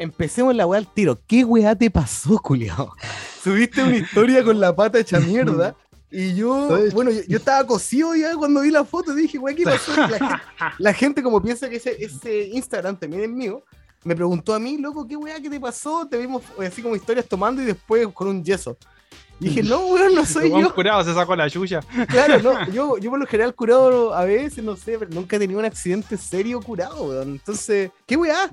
[0.00, 1.20] empecemos la weá al tiro.
[1.26, 2.92] ¿Qué weá te pasó, culiao?
[3.44, 5.76] Subiste una historia con la pata hecha mierda.
[6.10, 9.14] Y yo, bueno, yo, estaba cosido ya cuando vi la foto.
[9.14, 9.94] Dije, weá, ¿qué pasó?
[9.94, 10.42] La gente,
[10.78, 13.62] la gente, como piensa que ese, ese Instagram también es mío,
[14.02, 16.08] me preguntó a mí, loco, ¿qué weá, qué te pasó?
[16.08, 18.76] Te vimos así como historias tomando y después con un yeso.
[19.38, 20.74] Y dije, no, weón, no soy yo.
[20.74, 21.80] curado se sacó la yuya.
[22.08, 25.38] Claro, no, yo, yo por lo general curado a veces, no sé, pero nunca he
[25.38, 27.32] tenido un accidente serio curado, weón.
[27.32, 28.50] Entonces, ¿qué weá?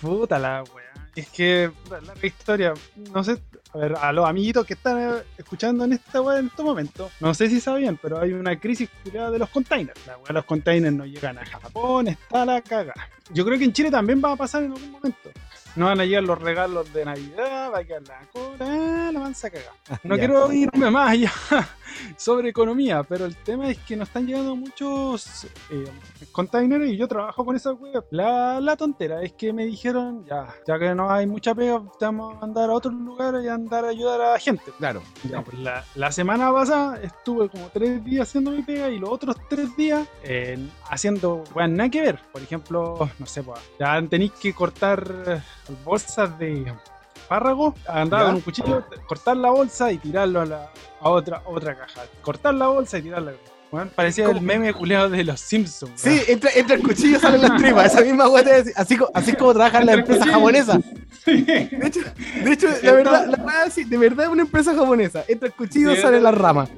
[0.00, 0.84] Puta la weá.
[1.14, 2.74] Es que, la historia,
[3.12, 3.40] no sé,
[3.72, 7.12] a ver, a los amiguitos que están eh, escuchando en esta weá en estos momentos,
[7.20, 10.06] no sé si sabían, pero hay una crisis de los containers.
[10.06, 12.94] La weá, los containers no llegan a Japón, está la caga.
[13.30, 15.30] Yo creo que en Chile también va a pasar en algún momento.
[15.76, 19.50] No van a llegar los regalos de Navidad, va a quedar la cola, la mansa
[19.50, 19.72] caga.
[20.04, 21.32] No quiero irme más allá
[22.16, 25.90] sobre economía, pero el tema es que nos están llegando muchos eh,
[26.30, 28.04] containers y yo trabajo con esa web.
[28.10, 32.04] La, la, tontera es que me dijeron, ya, ya que no hay mucha pega, te
[32.04, 34.70] vamos a mandar a otros lugares y andar a ayudar a la gente.
[34.78, 35.02] Claro.
[35.22, 39.36] Pues la, la, semana pasada estuve como tres días haciendo mi pega y los otros
[39.48, 42.20] tres días eh, haciendo, bueno, nada que ver.
[42.32, 45.42] Por ejemplo, no sé, pues, ya tenéis que cortar
[45.84, 46.72] bolsas de
[47.14, 51.76] espárragos, andar con un cuchillo, cortar la bolsa y tirarlo a, la, a otra, otra
[51.76, 52.02] caja.
[52.22, 53.32] Cortar la bolsa y tirarla.
[53.70, 56.00] Bueno, parecía el meme culeado de los Simpsons.
[56.00, 57.92] Sí, entra, entra, el cuchillo salen las tripas.
[57.92, 60.78] Esa misma hueá así, así como trabajan las empresas japonesas.
[61.26, 62.00] De hecho,
[62.44, 65.24] de hecho la verdad, la sí, de verdad es una empresa japonesa.
[65.26, 66.68] Entra el cuchillo, sale la rama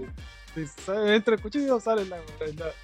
[0.57, 2.19] entra el cuchillo, sale la,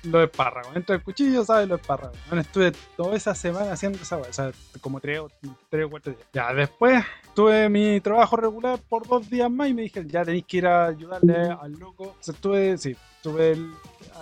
[0.05, 0.77] los espárragos.
[0.77, 2.19] Entra el cuchillo, sale los espárragos.
[2.29, 5.31] Bueno, estuve toda esa semana haciendo esa o sea, como tres o,
[5.69, 6.27] tres o cuatro días.
[6.33, 10.45] Ya, después tuve mi trabajo regular por dos días más y me dije, ya tenéis
[10.47, 12.05] que ir a ayudarle al loco.
[12.05, 13.71] O sea, estuve, sí, estuve el,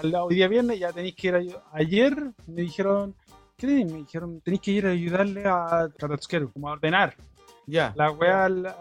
[0.03, 1.41] al día viernes, ya tenéis que ir a
[1.73, 3.15] Ayer me dijeron,
[3.56, 7.17] ¿qué Me dijeron, tenéis que ir a ayudarle a Katatsukeru, como a ordenar.
[7.67, 7.93] Ya.
[7.97, 8.75] La wea al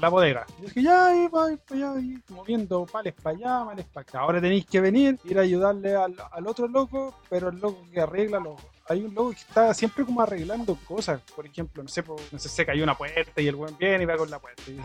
[0.00, 0.46] la bodega.
[0.58, 1.94] Y dije, ya, y para allá,
[2.28, 4.20] moviendo pales para allá, pales para acá.
[4.20, 8.00] Ahora tenéis que venir, ir a ayudarle al, al, otro loco, pero el loco que
[8.00, 8.60] arregla los.
[8.88, 11.20] Hay un loco que está siempre como arreglando cosas.
[11.36, 12.02] Por ejemplo, no sé,
[12.32, 14.62] no sé, se cayó una puerta y el buen viene y va con la puerta.
[14.66, 14.80] Y,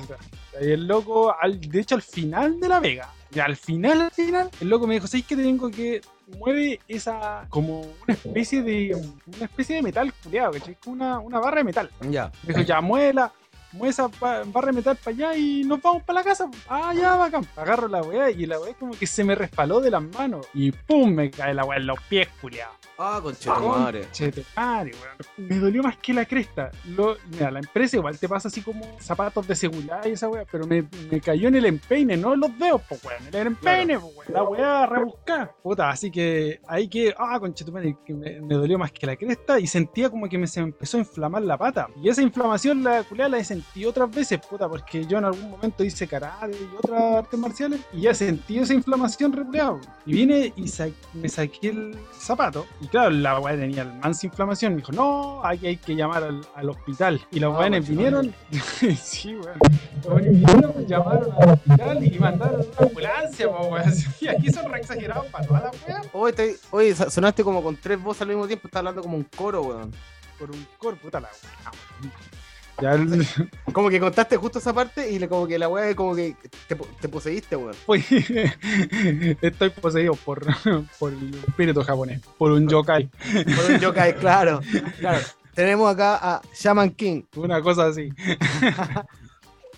[0.64, 4.50] el loco, al, de hecho, al final de la vega, y al final, al final,
[4.62, 6.02] el loco me dijo, ¿sabes que tengo que
[6.40, 8.96] mueve esa como una especie de
[9.28, 10.78] una especie de metal culiado, ¿cachai?
[10.86, 11.90] Una, una barra de metal.
[12.10, 12.32] Ya.
[12.44, 13.32] Me dijo, ya muela,
[13.76, 16.50] mueve esa barra de metal para allá y nos vamos para la casa.
[16.68, 17.46] Ah, ya, bacán.
[17.56, 20.48] Agarro la weá y la weá como que se me respaló de las manos.
[20.54, 22.74] Y pum, me cae la weá en los pies, culiado.
[22.98, 24.04] Ah, conchetumare.
[24.04, 25.50] Conchetumare, weón.
[25.50, 26.72] Me dolió más que la cresta.
[26.86, 30.46] Lo, mira, la empresa igual te pasa así como zapatos de seguridad y esa weá,
[30.50, 33.28] pero me, me cayó en el empeine, no en los dedos, pues weón.
[33.28, 34.34] En el empeine, pues weón.
[34.34, 35.56] La weá rebuscar.
[35.62, 39.60] Puta, así que ahí que, ah, conchetumare, que me, me, dolió más que la cresta
[39.60, 41.90] y sentía como que me se me empezó a inflamar la pata.
[42.02, 45.50] Y esa inflamación la culiada la he sentido otras veces, puta, porque yo en algún
[45.50, 49.80] momento hice karate y otras artes marciales y ya sentí esa inflamación repuleado.
[50.06, 50.72] Y vine y
[51.14, 54.74] me saqué el zapato y claro, la weá tenía el mansa inflamación.
[54.74, 57.22] Me dijo, no, aquí hay que llamar al, al hospital.
[57.32, 58.34] Y los ah, vinieron.
[59.02, 59.60] sí, weón.
[60.08, 63.84] Los vinieron, llamaron al hospital y mandaron una ambulancia, weón.
[64.22, 66.02] Y aquí son re exagerados para toda la weá.
[66.14, 68.68] Oye, oye, sonaste como con tres voces al mismo tiempo.
[68.68, 69.92] Estás hablando como un coro, weón.
[70.40, 71.72] Por un coro, puta la weá.
[72.82, 72.98] Ya
[73.74, 76.36] Como que contaste justo esa parte y como que la weá como que
[76.68, 77.76] te, te poseíste, weón.
[79.42, 80.46] Estoy poseído por,
[81.00, 83.08] por el espíritu japonés, por un yokai.
[83.08, 84.62] Por un yokai, claro.
[85.00, 85.20] claro.
[85.54, 87.24] Tenemos acá a Shaman King.
[87.38, 88.10] Una cosa así.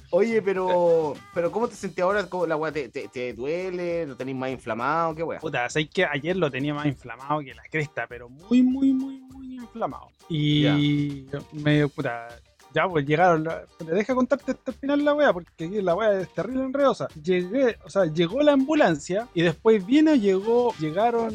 [0.10, 2.28] Oye, pero pero ¿cómo te sentís ahora?
[2.48, 4.08] ¿La weá te, te, duele?
[4.08, 5.14] ¿Lo tenés más inflamado?
[5.14, 5.40] ¿Qué weá?
[5.40, 9.20] Puta, sé que ayer lo tenía más inflamado que la cresta, pero muy, muy, muy,
[9.20, 10.10] muy inflamado.
[10.30, 12.28] Y me, puta,
[12.74, 13.44] ya, pues llegaron.
[13.44, 17.08] Le deja contarte hasta el final la wea, porque la wea es terrible enredosa.
[17.22, 21.34] Llegué, o sea, llegó la ambulancia y después viene, llegó, llegaron,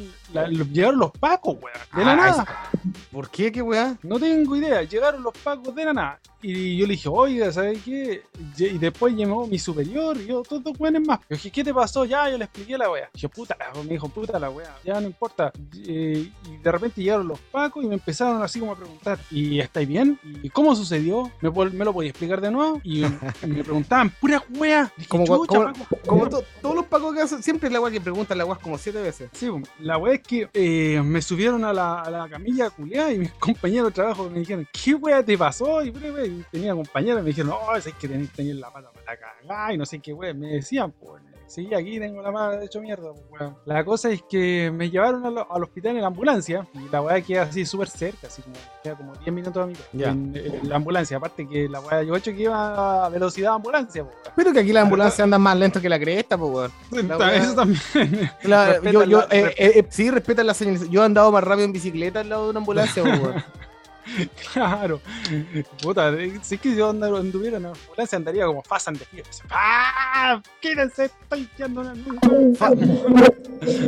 [0.72, 2.70] llegaron los pacos, wea, de la ah, nada.
[3.10, 3.96] ¿Por qué, qué wea?
[4.02, 4.82] No tengo idea.
[4.82, 6.20] Llegaron los pacos de la nada.
[6.44, 8.22] Y yo le dije, oiga, ¿sabes qué?
[8.58, 11.20] Y después llamó mi superior y yo, todos buenos más.
[11.20, 12.04] Yo dije, ¿qué te pasó?
[12.04, 13.08] Ya, yo le expliqué la wea.
[13.14, 15.52] Dije, puta, me dijo, puta la wea, ya no importa.
[15.72, 16.32] Y,
[16.62, 20.18] de repente llegaron los pacos y me empezaron así como a preguntar, ¿y estáis bien?
[20.42, 21.21] ¿Y cómo sucedió?
[21.40, 22.80] ¿Me, me lo podía explicar de nuevo?
[22.84, 23.02] Y
[23.46, 24.92] me preguntaban, pura wea.
[25.08, 25.26] como,
[26.06, 28.78] como, todos los pacos que hacen, siempre es la wea que preguntan la wea como
[28.78, 29.30] siete veces.
[29.32, 29.48] Sí,
[29.80, 33.32] la wea es que eh, me subieron a la, a la camilla culiada y mis
[33.38, 35.84] compañeros de trabajo me dijeron, ¿qué wea te pasó?
[35.84, 35.92] Y,
[36.50, 39.98] tenía compañeros me dijeron, no, es que tener la pata para cagar y no sé
[39.98, 40.34] qué, wey.
[40.34, 41.22] Me decían, pues,
[41.54, 43.54] Sí, aquí tengo la mano hecho mierda, pues, weón.
[43.66, 47.42] La cosa es que me llevaron al hospital en la ambulancia y la weá queda
[47.42, 51.18] así súper cerca, así como queda como 10 minutos a mi en, en, la ambulancia.
[51.18, 54.60] Aparte que la weá, yo he hecho que iba a velocidad ambulancia, pues, Pero que
[54.60, 57.32] aquí la ambulancia anda más lento que la cresta, pues, weón.
[57.34, 58.30] Eso también.
[58.90, 60.88] yo, yo, eh, eh, eh, sí, respeta la señal.
[60.88, 63.44] Yo he andado más rápido en bicicleta al lado de una ambulancia, pues, weón.
[64.52, 65.00] Claro.
[65.82, 69.42] Puta, si es que yo anduviera en ambulancia andaría como Fast and the Furious.
[69.50, 70.40] ¡Ah!
[70.62, 72.56] Estoy yendo en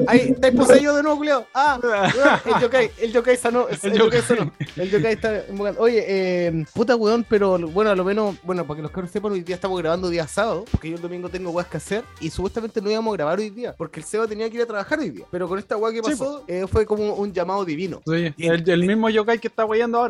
[0.06, 1.46] Ahí, te poseído de nuevo, Julio.
[1.54, 1.78] Ah,
[2.44, 3.68] el yokai, el yokai sanó.
[3.68, 4.52] El, el yokai sanó.
[4.76, 5.44] El yokai está
[5.78, 9.32] Oye, eh, puta weón, pero bueno, a lo menos, bueno, para que los cabros sepan,
[9.32, 12.30] hoy día estamos grabando día sábado, porque yo el domingo tengo weas que hacer y
[12.30, 14.98] supuestamente no íbamos a grabar hoy día, porque el Seba tenía que ir a trabajar
[14.98, 15.26] hoy día.
[15.30, 18.00] Pero con esta wea que pasó, eh, fue como un llamado divino.
[18.06, 20.03] Sí, el, el, mismo yokai que está weyando ahora.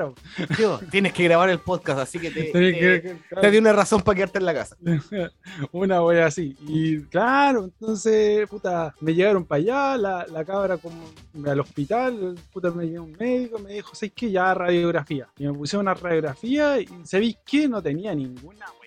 [0.56, 4.16] Tío, tienes que grabar el podcast, así que te, te, te dio una razón para
[4.16, 4.76] quedarte en la casa.
[5.72, 6.56] una wea así.
[6.66, 11.02] Y claro, entonces, puta, me llegaron para allá, la, la cabra como
[11.46, 14.30] al hospital, puta, me llegó un médico, me dijo, ¿sabes qué?
[14.30, 15.28] Ya radiografía.
[15.38, 17.68] Y me pusieron una radiografía y ¿sabéis qué?
[17.68, 18.83] No tenía ninguna wea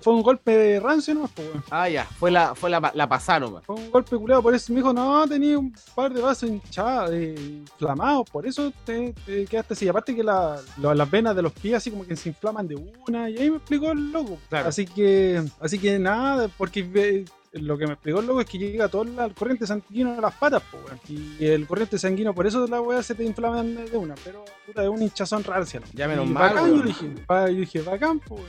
[0.00, 1.28] fue un golpe de rancio, ¿no?
[1.28, 4.72] Pues, ah, ya, fue la, fue la, la pasada Fue un golpe culeado, por eso
[4.72, 9.14] me dijo, no, tenía un par de vasos hinchados, eh, inflamados, por eso te,
[9.48, 9.88] quedaste así.
[9.88, 12.76] Aparte que la, las venas de los pies así como que se inflaman de
[13.08, 14.38] una, y ahí me explicó el loco.
[14.50, 18.88] Así que, así que nada, porque lo que me explicó el loco es que llega
[18.88, 22.80] todo el corriente sanguíneo a las patas, pues, Y el corriente sanguíneo, por eso la
[22.80, 26.54] weá se te inflama de una, pero puta, es un hinchazón raro, Ya menos mal.
[26.54, 28.42] yo dije, yo dije, bacán, pues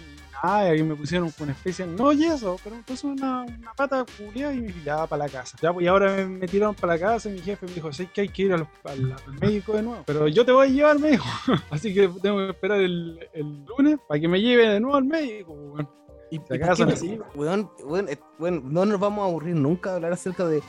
[0.75, 3.45] Y me pusieron una especie, no yeso, pero me puso una,
[3.75, 5.57] pata culiada y me tiraba para la casa.
[5.61, 8.21] Ya, y ahora me, tiraron para la casa y mi jefe me dijo, sé que
[8.21, 10.03] hay que ir al, al, médico de nuevo.
[10.05, 11.27] Pero yo te voy a llevar, me dijo.
[11.69, 15.05] Así que tengo que esperar el, el lunes para que me lleve de nuevo al
[15.05, 15.53] médico.
[15.53, 16.04] Bueno.
[16.35, 20.45] Y, y así, bueno, bueno, bueno, no nos vamos a aburrir nunca de hablar acerca
[20.45, 20.61] de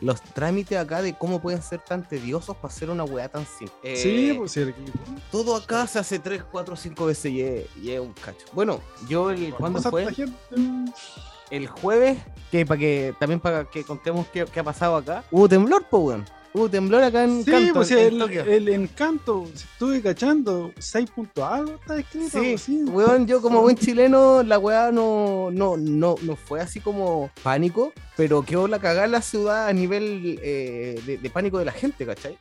[0.00, 3.96] los trámites acá de cómo pueden ser tan tediosos para hacer una weá tan simple.
[3.96, 4.74] sí, eh, pues sí,
[5.30, 7.40] Todo acá se hace 3, 4, 5 veces y
[7.90, 8.46] es, un cacho.
[8.52, 10.06] Bueno, yo el, ¿cuándo fue?
[11.50, 12.18] El jueves,
[12.50, 16.02] que para que también para que contemos qué, qué ha pasado acá, hubo temblor, pues
[16.02, 16.24] weón.
[16.56, 21.98] Hubo temblor acá en Sí, pues el, el, encanto, estuve cachando, 6 puntos algo está
[21.98, 22.40] escrito.
[22.40, 26.78] Sí, sí, weón, yo como buen chileno, la weá no, no, no, no fue así
[26.78, 31.58] como pánico, pero quedó la cagada en la ciudad a nivel eh, de, de, pánico
[31.58, 32.38] de la gente, ¿cachai?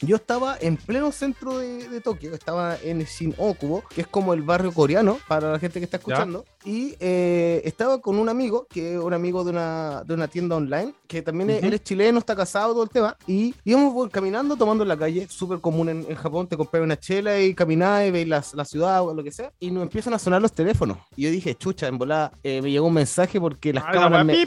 [0.00, 4.72] Yo estaba en pleno centro de, Tokio, estaba en Shin-Okubo, que es como el barrio
[4.72, 9.00] coreano para la gente que está escuchando, y eh, estaba con un amigo, que es
[9.00, 12.36] un amigo de una, de una tienda online, que también es, él es chileno, está
[12.36, 16.46] casado, todo el tema, y íbamos caminando, tomando en la calle, súper común en, Japón,
[16.46, 19.52] te compré una chela y caminás y veis la, la, ciudad o lo que sea,
[19.58, 20.98] y nos empiezan a sonar los teléfonos.
[21.16, 24.24] Y yo dije, chucha, en volada, eh, me llegó un mensaje porque las cámaras...
[24.24, 24.46] Me...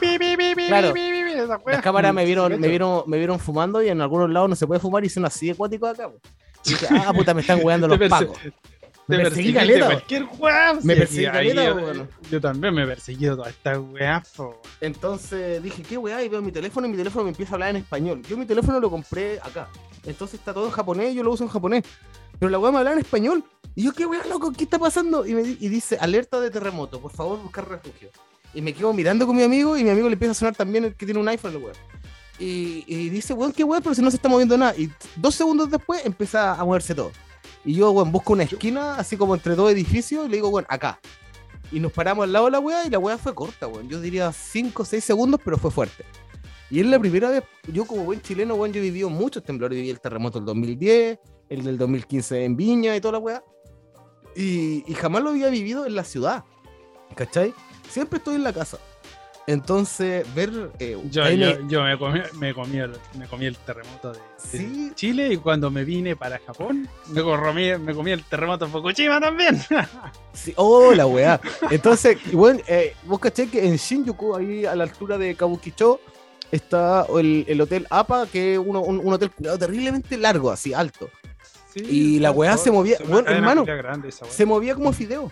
[0.68, 0.94] Claro,
[1.36, 4.68] las cámaras me vieron, me vieron, me vieron fumando y en algunos lados no se
[4.68, 6.10] puede fumar y son así de cuático acá.
[6.66, 8.38] Y dije, ah, puta, me están weando los pacos.
[9.08, 9.86] Me perseguí caleta.
[9.86, 10.28] Cualquier
[10.84, 14.24] Me perseguí caleta, Yo también me he perseguido toda esta weá,
[14.80, 16.24] Entonces dije, ¿qué weá?
[16.24, 18.22] Y veo mi teléfono y mi teléfono me empieza a hablar en español.
[18.24, 19.68] Yo mi teléfono lo compré acá.
[20.06, 21.84] Entonces está todo en japonés y yo lo uso en japonés.
[22.40, 23.44] Pero la weá me habla en español.
[23.76, 24.52] Y yo, ¿qué weá, loco?
[24.52, 25.26] ¿Qué está pasando?
[25.26, 28.10] Y, me, y dice, alerta de terremoto, por favor, buscar refugio.
[28.54, 30.86] Y me quedo mirando con mi amigo y mi amigo le empieza a sonar también
[30.86, 31.76] el que tiene un iPhone, el weón.
[32.40, 34.76] Y, y, dice, weón, qué weón, pero si no se está moviendo nada.
[34.76, 37.12] Y dos segundos después empieza a moverse todo.
[37.64, 40.66] Y yo, weón, busco una esquina, así como entre dos edificios, y le digo, weón,
[40.68, 41.00] acá.
[41.72, 43.88] Y nos paramos al lado de la weá y la weá fue corta, weón.
[43.88, 46.04] Yo diría 5 o 6 segundos, pero fue fuerte.
[46.70, 49.76] Y es la primera vez, yo como buen chileno, weón, yo he vivido muchos temblores.
[49.78, 53.44] Viví el terremoto del 2010, el del 2015 en Viña y toda la weá.
[54.36, 56.44] Y, y jamás lo había vivido en la ciudad.
[57.16, 57.54] ¿Cachai?
[57.92, 58.78] Siempre estoy en la casa.
[59.48, 60.72] Entonces, ver.
[60.80, 61.28] Eh, yo,
[61.68, 65.84] yo, me, comí, me, comí el, me comí el terremoto de, Chile y cuando me
[65.84, 69.60] vine para Japón, me comí, me comí el terremoto de Fukushima también.
[70.34, 71.40] sí, oh, la weá.
[71.70, 76.00] Entonces, bueno, eh, vos caché que en Shinjuku, ahí a la altura de Kabukicho,
[76.52, 81.10] está el, el hotel APA, que es uno, un, hotel terriblemente largo, así, alto.
[81.76, 83.66] y la weá se movía, bueno, hermano,
[84.30, 85.32] se movía como fideo.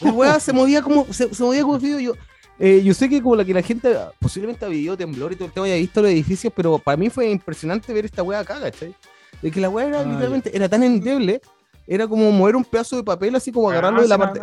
[0.00, 2.14] La weá se movía como, se, movía como Yo,
[2.58, 5.46] eh, yo sé que como la que la gente posiblemente ha vivido temblor y todo
[5.46, 8.60] el tema, haya visto los edificios, pero para mí fue impresionante ver esta weá acá,
[8.60, 8.94] ¿cachai?
[9.40, 11.40] De que la weá era ah, literalmente, era tan endeble,
[11.86, 14.40] era como mover un pedazo de papel así como agarrarlo de la parte.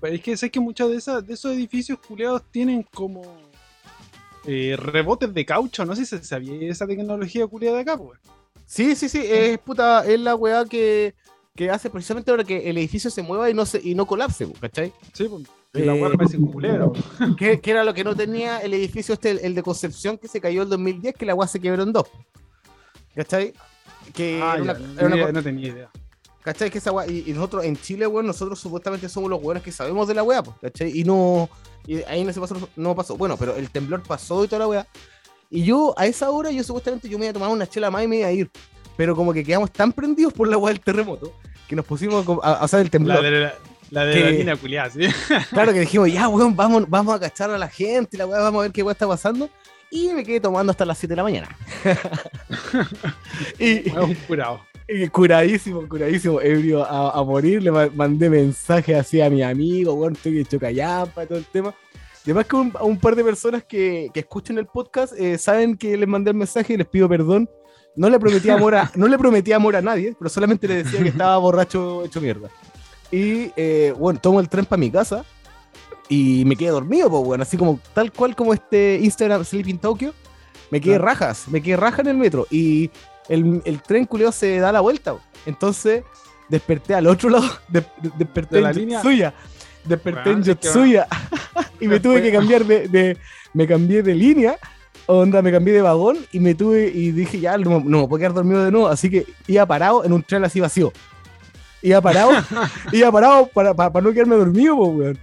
[0.00, 3.22] Pero es que sé que muchos de, esas, de esos edificios culeados tienen como
[4.46, 8.18] eh, rebotes de caucho, no sé si se sabía esa tecnología culiada de acá, pues.
[8.64, 11.14] Sí, sí, sí, es puta, es la weá que
[11.56, 14.50] que hace precisamente para que el edificio se mueva y no, se, y no colapse,
[14.60, 14.92] ¿cachai?
[15.12, 15.44] Sí, pues.
[15.84, 16.92] la weá parece un culero.
[17.38, 20.40] Que, que, era lo que no tenía el edificio este, el, de Concepción, que se
[20.40, 22.08] cayó en 2010, que la weá se quebró en dos.
[23.14, 23.52] ¿Cachai?
[24.14, 25.90] Que ah, una, no, no, tenía idea.
[26.42, 26.70] ¿Cachai?
[26.70, 30.08] Que esa weá, y, nosotros en Chile, weón, nosotros supuestamente somos los weones que sabemos
[30.08, 30.98] de la weá, ¿cachai?
[30.98, 31.48] Y no.
[31.86, 33.16] Y ahí no se pasó, no pasó.
[33.16, 34.86] Bueno, pero el temblor pasó y toda la weá.
[35.50, 38.04] Y yo, a esa hora, yo supuestamente yo me iba a tomar una chela más
[38.04, 38.50] y me iba a ir.
[39.00, 41.32] Pero como que quedamos tan prendidos por la weá del terremoto
[41.66, 43.22] que nos pusimos a, hacer el temblor.
[43.22, 43.54] La de la,
[43.88, 45.08] la, de la culiada, ¿sí?
[45.48, 48.58] Claro que dijimos, ya, weón, vamos, vamos a cachar a la gente, la weá, vamos
[48.58, 49.48] a ver qué weá está pasando.
[49.90, 51.48] Y me quedé tomando hasta las 7 de la mañana.
[53.58, 54.60] y, un curado.
[55.10, 57.62] Curadísimo, curadísimo, ebrio a, morir.
[57.62, 61.74] Le mandé mensajes así a mi amigo, weón, estoy hecho callampa, todo el tema.
[62.24, 65.96] Además que a un par de personas que, que escuchen el podcast eh, saben que
[65.96, 67.48] les mandé el mensaje y les pido perdón.
[67.96, 71.02] No le prometí amor a, no le prometí amor a nadie, pero solamente le decía
[71.02, 72.48] que estaba borracho hecho mierda.
[73.10, 75.24] Y eh, bueno, tomo el tren para mi casa
[76.08, 80.14] y me quedé dormido, pues bueno, así como tal cual como este Instagram Sleeping Tokyo.
[80.70, 82.90] Me quedé rajas, me quedé raja en el metro y
[83.28, 85.16] el, el tren culeo se da la vuelta.
[85.44, 86.04] Entonces
[86.48, 87.48] desperté al otro lado,
[88.18, 89.34] desperté en la línea suya
[89.84, 91.06] desperté en Yotsuya
[91.80, 93.16] y me tuve que cambiar de,
[93.54, 94.58] me cambié de línea
[95.10, 98.18] onda, me cambié de vagón y me tuve y dije, ya, no, no me puedo
[98.18, 100.92] quedar dormido de nuevo, así que iba parado en un tren así vacío.
[101.82, 102.32] Iba parado,
[102.92, 105.18] iba parado para, para, no quedarme dormido, weón.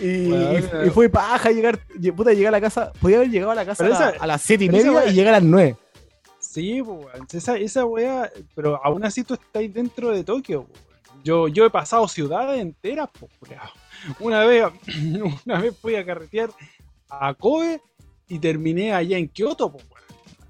[0.00, 1.78] Y, y, fue paja llegar,
[2.16, 4.68] puta, llegar a la casa, podía haber llegado a la casa a, las 7 y
[4.70, 5.76] media y llegar a las 9.
[6.38, 10.66] Sí, pues, esa, esa wea, pero aún así tú estás dentro de Tokio,
[11.22, 13.30] Yo, yo he pasado ciudades enteras, pues,
[14.20, 14.64] una vez,
[15.46, 16.48] una vez fui a carretear
[17.10, 17.82] a Kobe
[18.30, 19.84] y terminé allá en Kioto, pues,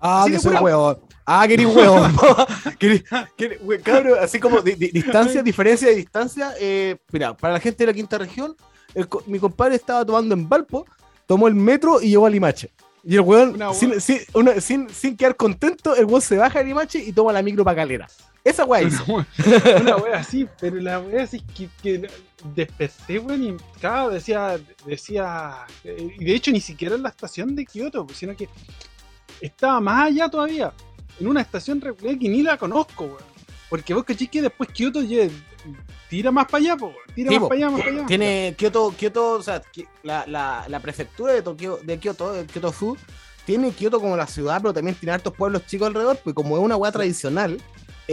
[0.00, 1.00] Ah, que soy huevo.
[1.26, 2.00] Ah, que eres huevo.
[3.84, 6.54] cabrón, así como distancia, diferencia de distancia.
[6.58, 8.56] Eh, mira, para la gente de la quinta región,
[9.26, 10.86] mi compadre estaba tomando en Valpo,
[11.26, 12.70] tomó el metro y llegó a Limache.
[13.04, 17.12] Y el weón, sin, sin, sin, quedar contento, el weón se baja a Limache y
[17.12, 18.08] toma la micro para Calera.
[18.42, 19.04] Esa weá hizo.
[19.80, 22.08] Una weá así, pero la weá así que, que
[22.54, 27.66] desperté, weón, y claro, decía, decía, y de hecho ni siquiera en la estación de
[27.66, 28.48] Kioto, pues, sino que
[29.40, 30.72] estaba más allá todavía,
[31.18, 33.30] en una estación regular que ni la conozco, weón.
[33.68, 35.00] Porque vos cachis que después Kioto
[36.08, 38.06] tira más para allá, po, tira más para allá, más para allá.
[38.06, 39.62] Tiene Kioto, Kioto, o sea,
[40.02, 42.96] la, la, la prefectura de, Tokio, de Kioto, de Kioto Fu,
[43.44, 46.64] tiene Kioto como la ciudad, pero también tiene hartos pueblos chicos alrededor, pues como es
[46.64, 47.62] una weá tradicional,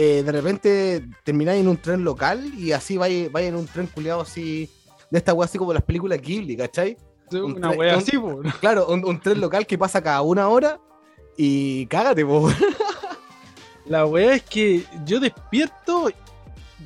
[0.00, 4.20] eh, de repente termináis en un tren local y así vais, en un tren culiado
[4.20, 4.70] así,
[5.10, 6.96] de esta wea así como las películas Ghibli, ¿cachai?
[7.32, 8.40] una wea así, po.
[8.60, 10.78] Claro, un, tren local que pasa cada una hora
[11.36, 12.48] y cágate, po.
[13.86, 16.12] La wea es que yo despierto,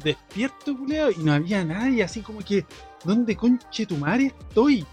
[0.02, 2.64] despierto, culiado, y no había nadie, así como que,
[3.04, 4.86] ¿dónde conche tu madre estoy?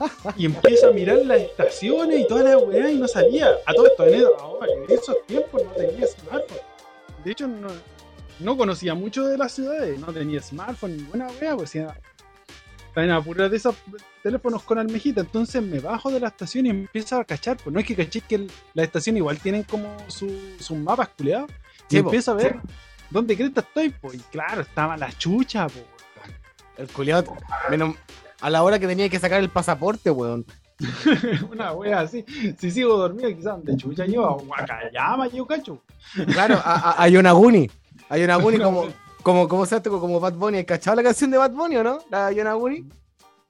[0.36, 3.52] y empiezo a mirar las estaciones y toda la weá y no sabía.
[3.66, 6.69] A todo esto, en, esos tiempos no tenía smartphone
[7.24, 7.48] de hecho,
[8.40, 11.96] no, conocía mucho de las ciudades, no tenía smartphone, ninguna wea, pues ya
[12.90, 13.76] están apurar de esos
[14.22, 15.20] teléfonos con almejita.
[15.20, 17.56] Entonces me bajo de la estación y empiezo a cachar.
[17.56, 21.50] Pues no es que caché que la estación igual tienen como sus mapas culeados.
[21.88, 22.56] y empiezo a ver
[23.10, 23.90] dónde que estoy.
[23.90, 25.84] Pues y claro, estaba la chucha, pues.
[26.76, 27.36] El culeado,
[27.68, 27.94] menos
[28.40, 30.46] a la hora que tenía que sacar el pasaporte, weón.
[31.50, 32.24] Una wea así.
[32.58, 35.82] Si sigo dormido, quizás de chucha yo, a Wakayama yo cacho.
[36.32, 37.70] Claro, a, a, Yonaguni.
[38.08, 38.86] A Yonaguni como,
[39.22, 40.64] como, como, como, como Bad Bunny.
[40.64, 41.98] ¿Cachado la canción de Bad Bunny o no?
[42.10, 42.86] La Yonaguni.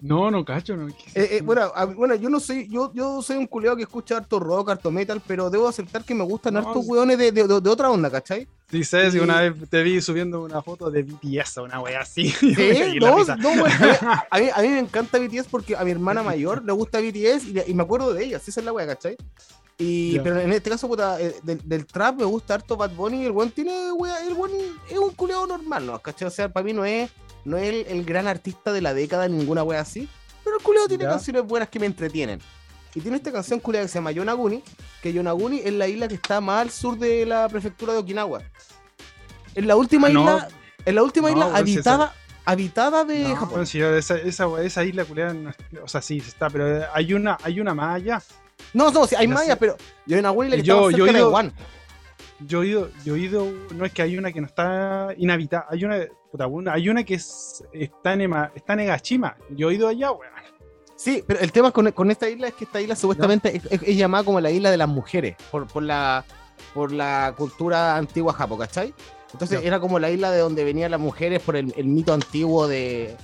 [0.00, 0.88] No, no cacho, no.
[0.88, 4.38] Eh, eh, bueno, bueno, yo no soy, yo, yo soy un culeado que escucha harto
[4.38, 7.90] rock, harto metal, pero debo aceptar que me gustan hartos weones de, de, de, otra
[7.90, 8.48] onda, ¿cachai?
[8.70, 12.30] Sí, sé, si una vez te vi subiendo una foto de BTS una wea así.
[12.30, 12.98] ¿Sí?
[12.98, 13.64] no, no,
[14.30, 17.68] a, mí, a mí me encanta BTS porque a mi hermana mayor le gusta BTS
[17.68, 19.16] y, me acuerdo de ella, esa es la wea, ¿cachai?
[19.76, 23.24] Y, Pero en este caso, puta, eh, del, trap me gusta harto Bad Bunny y
[23.26, 24.52] el buen tiene, wea, el buen
[24.90, 25.98] es un culeado normal, ¿no?
[25.98, 26.28] ¿Cachai?
[26.28, 27.10] O sea, para mí no es
[27.44, 30.08] no es el, gran artista de la década, ninguna wea así,
[30.44, 32.40] pero el culeo tiene canciones buenas que me entretienen.
[32.94, 34.62] Y tiene esta canción culeada que se llama Yonaguni,
[35.00, 38.42] que Yonaguni es la isla que está más al sur de la prefectura de Okinawa.
[39.54, 40.48] Es la última ah, isla,
[40.84, 43.62] es la última isla habitada, habitada de Japón.
[43.62, 45.34] esa, esa, isla culeada,
[45.82, 48.22] o sea, sí, está, pero hay una, hay una más allá.
[48.74, 51.52] No, no, sí, hay allá, pero Yonaguni que yo, yo cerca de
[52.46, 55.66] yo he ido, yo he ido, no es que hay una que no está inhabitada,
[55.70, 55.98] hay una,
[56.72, 60.40] hay una que es, está, en, está en Egashima, yo he ido allá, weón.
[60.96, 64.22] Sí, pero el tema con, con, esta isla es que esta isla supuestamente es, llamada
[64.22, 66.26] como la isla de las mujeres, por, por, la,
[66.74, 68.92] por la cultura antigua japo, ¿cachai?
[69.32, 73.16] Entonces era como la isla de donde venían las mujeres por el, mito antiguo de,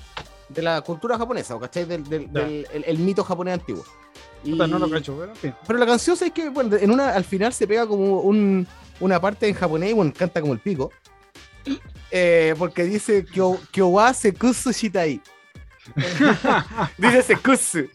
[0.48, 1.84] de, la cultura japonesa, ¿cachai?
[1.84, 3.84] Del, del, el, mito japonés antiguo.
[4.42, 7.52] Y, no lo cacho, pero, pero la canción es que bueno, en una, al final
[7.52, 8.66] se pega como un,
[9.00, 10.92] una parte en japonés y bueno, canta como el pico.
[12.10, 13.24] Eh, porque dice
[13.70, 15.20] Kyowa Sekusu Shitai.
[16.98, 17.88] dice Sekusu.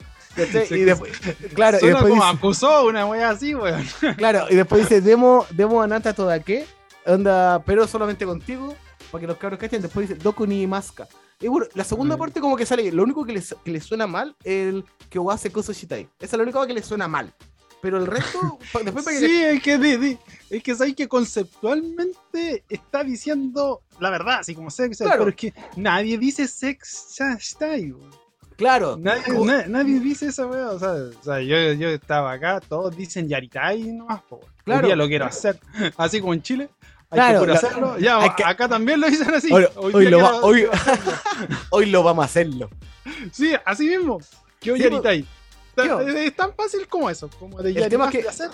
[0.70, 1.12] Y después,
[1.54, 3.86] claro, y después como acusó una wea así, weón.
[4.18, 6.66] Claro, y después dice Demo, demo Anata qué
[7.06, 8.76] onda, pero solamente contigo,
[9.12, 9.82] para que los cabros cachen.
[9.82, 11.08] Después dice Doku ni Maska.
[11.40, 14.08] Y bueno, la segunda parte como que sale, lo único que le, que le suena
[14.08, 16.08] mal es el Kyowa Sekusu Shitai.
[16.20, 17.34] Esa es la única que le suena mal.
[17.82, 20.18] Pero el resto, después para que Sí, es que,
[20.50, 25.54] es que sabes que conceptualmente está diciendo la verdad, así como sex, pero es que
[25.76, 27.96] nadie dice sex style.
[28.58, 28.98] Claro.
[28.98, 30.70] Nadie, nadie, dice esa weá.
[30.70, 34.40] O sea, o sea yo, yo, estaba acá, todos dicen Yaritai nomás, po.
[34.64, 34.82] Claro.
[34.82, 35.60] Hoy día lo quiero hacer.
[35.98, 36.70] Así como en Chile.
[37.10, 37.98] Hay claro, que hacerlo.
[37.98, 39.52] Ya, acá también lo dicen así.
[39.52, 40.66] Hoy, hoy, lo, va, hoy,
[41.70, 42.70] hoy, lo vamos a hacerlo.
[43.34, 44.22] Sí, así mismo.
[44.62, 45.28] Que hoy Yaritai.
[45.84, 48.50] Es tan fácil como eso, como de el tema que hacer.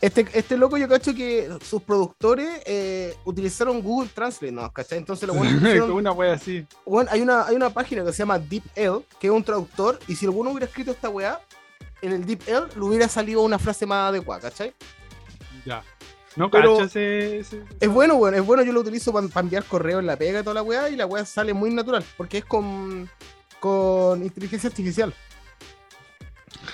[0.00, 4.72] Este, este loco yo cacho que sus productores eh, utilizaron Google Translate, ¿no?
[4.72, 4.96] ¿cachai?
[4.96, 6.66] Entonces lo bueno una wea así.
[6.86, 10.16] Bueno, hay una, hay una página que se llama DeepL, que es un traductor, y
[10.16, 11.38] si alguno hubiera escrito esta weá,
[12.00, 14.72] en el DeepL le hubiera salido una frase más adecuada, ¿cachai?
[15.66, 15.82] Ya.
[16.36, 20.06] No pero ese, Es bueno, bueno, es bueno, yo lo utilizo para enviar correo en
[20.06, 23.10] la pega y toda la weá, y la weá sale muy natural, porque es con,
[23.58, 25.12] con inteligencia artificial.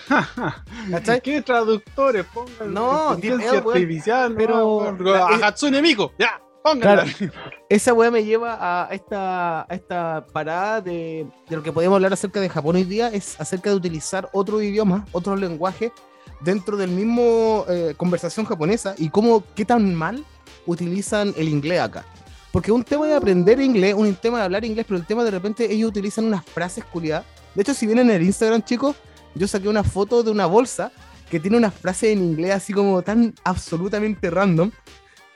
[1.22, 2.24] ¿Qué traductores?
[2.32, 5.14] Pongan no, artificial, pero.
[5.14, 7.06] a Hatsune Miku, ya, pónganla.
[7.68, 12.12] esa weá me lleva a esta, a esta parada de, de, lo que podemos hablar
[12.12, 15.92] acerca de Japón hoy día, es acerca de utilizar otro idioma, otro lenguaje
[16.40, 20.24] dentro del mismo eh, conversación japonesa y cómo, qué tan mal
[20.66, 22.04] utilizan el inglés acá.
[22.52, 25.30] Porque un tema de aprender inglés, un tema de hablar inglés, pero el tema de
[25.30, 27.26] repente ellos utilizan unas frases culiadas.
[27.54, 28.96] De hecho, si vienen en el Instagram, chicos,
[29.36, 30.90] yo saqué una foto de una bolsa
[31.30, 34.70] que tiene una frase en inglés así como tan absolutamente random.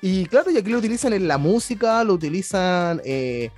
[0.01, 3.51] Y claro, y aquí lo utilizan en la música, lo utilizan, eh,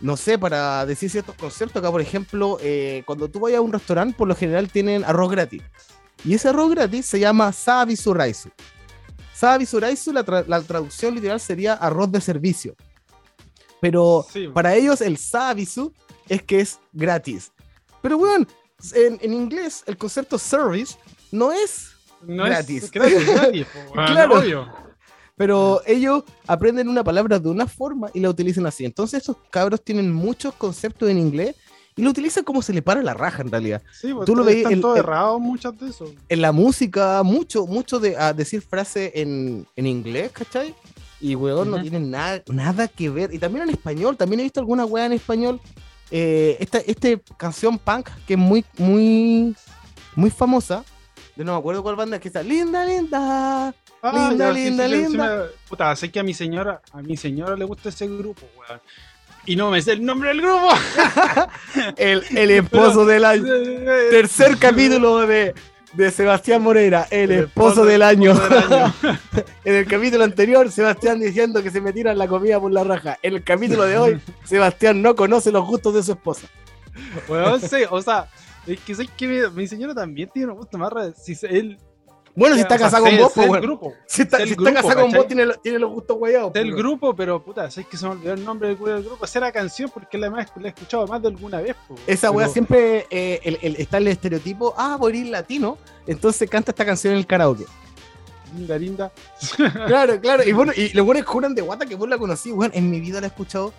[0.00, 1.80] no sé, para decir ciertos conceptos.
[1.80, 5.30] Acá, por ejemplo, eh, cuando tú vayas a un restaurante, por lo general tienen arroz
[5.30, 5.62] gratis.
[6.24, 8.50] Y ese arroz gratis se llama Sabisu Raisu.
[9.32, 12.74] Sabisu Raisu, la, la, traducción literal sería arroz de servicio.
[13.80, 15.94] Pero para ellos el Sabisu
[16.28, 17.52] es que es gratis.
[18.02, 18.46] Pero bueno,
[18.94, 20.96] en, inglés el concepto service
[21.30, 21.90] no es
[22.22, 22.90] gratis.
[23.92, 24.42] claro.
[25.36, 28.84] Pero ellos aprenden una palabra de una forma y la utilizan así.
[28.84, 31.54] Entonces estos cabros tienen muchos conceptos en inglés
[31.94, 33.82] y lo utilizan como se le para la raja en realidad.
[33.92, 36.12] Sí, Tú lo veis en, errado muchas de eso.
[36.28, 40.74] En la música, mucho, mucho de decir frases en, en, inglés, ¿cachai?
[41.20, 43.32] Y weón, no tienen nada, nada que ver.
[43.32, 45.60] Y también en español, también he visto alguna weá en español
[46.10, 49.54] eh, esta, este canción punk que es muy, muy,
[50.14, 50.84] muy famosa.
[51.36, 52.42] Yo no me acuerdo cuál banda es que está.
[52.42, 53.74] Linda, linda.
[54.02, 55.46] Ah, linda, linda, linda.
[55.68, 58.80] puta, sé que a mi señora, a mi señora le gusta ese grupo, weón.
[59.46, 60.68] Y no me sé el nombre del grupo.
[61.96, 63.44] el, el esposo del año.
[64.10, 65.54] Tercer capítulo de
[65.92, 68.32] de Sebastián Moreira, el, esposo, del año.
[69.64, 73.18] en el capítulo anterior, Sebastián diciendo que se me tiran la comida por la raja.
[73.22, 76.48] En el capítulo de hoy, Sebastián no conoce los gustos de su esposa.
[77.26, 78.28] Bueno, sí, o sea,
[78.66, 81.78] es que sé que mi, señora también tiene un gusto más Si él
[82.38, 83.80] bueno, si está casado con vos, pues, bueno.
[84.06, 86.52] Si está, si está casado con vos, tiene, tiene los gustos guayados.
[86.52, 89.24] Del pues, grupo, pero puta, sé que se me olvidó el nombre del, grupo.
[89.24, 91.74] Esa era canción porque la, la he escuchado más de alguna vez.
[91.88, 96.48] Pues, Esa weá siempre eh, el, el, está el estereotipo, ah, por ir latino, entonces
[96.48, 97.64] canta esta canción en el karaoke.
[98.56, 99.12] Linda, linda.
[99.86, 100.44] claro, claro.
[100.44, 102.70] Y bueno, y los buenos juran de guata que vos la conocí, weón.
[102.72, 103.72] En mi vida la he escuchado.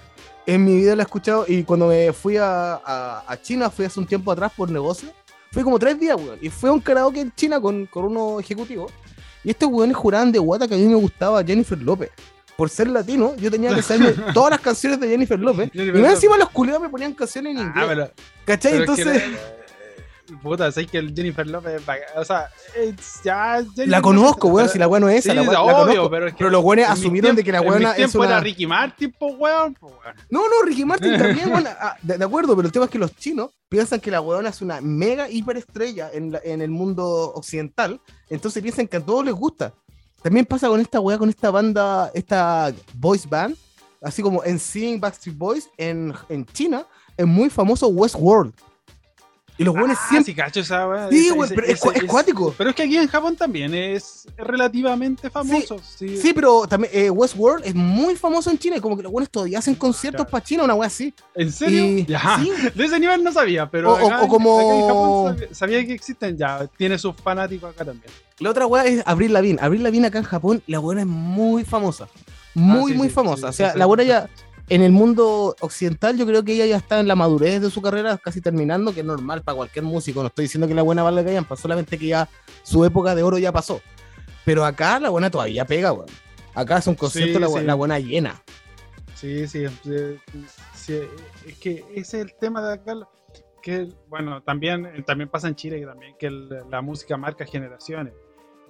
[0.45, 1.45] En mi vida la he escuchado.
[1.47, 5.09] Y cuando me fui a, a, a China, fui hace un tiempo atrás por negocio
[5.51, 6.37] fue como tres días, weón.
[6.41, 8.91] Y fue a un karaoke en China con, con unos ejecutivos.
[9.43, 12.11] Y estos weones juraban de guata que a mí me gustaba Jennifer López.
[12.57, 15.69] Por ser latino, yo tenía que saber todas las canciones de Jennifer López.
[15.73, 18.09] y más encima los culiados me ponían canciones en ah, inglés.
[18.45, 18.77] ¿Cachai?
[18.77, 19.23] Entonces.
[20.41, 21.81] Puta, sé que el Jennifer López.
[22.15, 22.49] O sea,
[23.23, 23.65] ya.
[23.75, 25.33] la conozco, weón, si la weá no es esa.
[25.33, 28.27] la, obvio, pero, es que pero, los weones asumieron de que la weona es una.
[28.27, 29.77] era Ricky Martin, po, weón,
[30.29, 31.67] No, no, Ricky Martin también, weón.
[31.67, 34.61] Ah, de, acuerdo, pero el tema es que los chinos piensan que la weona es
[34.61, 37.99] una mega hiperestrella en, en el mundo occidental.
[38.29, 39.73] Entonces piensan que a todos les gusta.
[40.21, 43.55] También pasa con esta weá, con esta banda, esta voice band,
[44.01, 48.53] así como en Seeing Backstreet Boys en, en China, es muy famoso Westworld.
[49.59, 50.31] Y los buenos Ah, siempre.
[50.31, 51.09] sí, cacho esa weá.
[51.09, 52.55] Sí, güey, pero es, es cuático.
[52.57, 55.79] Pero es que aquí en Japón también es relativamente famoso.
[55.97, 58.77] Sí, Sí, pero también eh, Westworld es muy famoso en China.
[58.77, 60.31] y Como que los buenos todavía hacen conciertos Claro.
[60.31, 61.13] para China, una wea así.
[61.35, 61.83] ¿En serio?
[61.85, 62.51] Y- sí.
[62.75, 65.93] De ese nivel no sabía, pero O- acá como- acá en Japón sabía, sabía que
[65.93, 66.65] existen ya.
[66.77, 68.11] Tiene sus fanáticos acá también.
[68.39, 69.59] La otra wea es Avril Lavigne.
[69.61, 72.07] Avril Lavigne acá en Japón, la buena es muy famosa.
[72.55, 73.49] Muy, Ah, sí, muy sí, famosa.
[73.49, 74.29] o sea, la buena ya
[74.69, 77.81] en el mundo occidental, yo creo que ella ya está en la madurez de su
[77.81, 80.21] carrera, casi terminando, que es normal para cualquier músico.
[80.21, 82.29] No estoy diciendo que la buena valga que hayan, solamente que ya
[82.63, 83.81] su época de oro ya pasó.
[84.45, 86.07] Pero acá la buena todavía pega, weón.
[86.53, 87.65] Acá es un concierto Sí, la, sí.
[87.65, 88.41] la buena llena.
[89.15, 89.65] Sí, sí,
[90.73, 90.99] sí,
[91.47, 92.93] Es que ese es el tema de acá.
[93.61, 98.13] Que, bueno, también, también pasa en Chile que también que el- la música marca generaciones.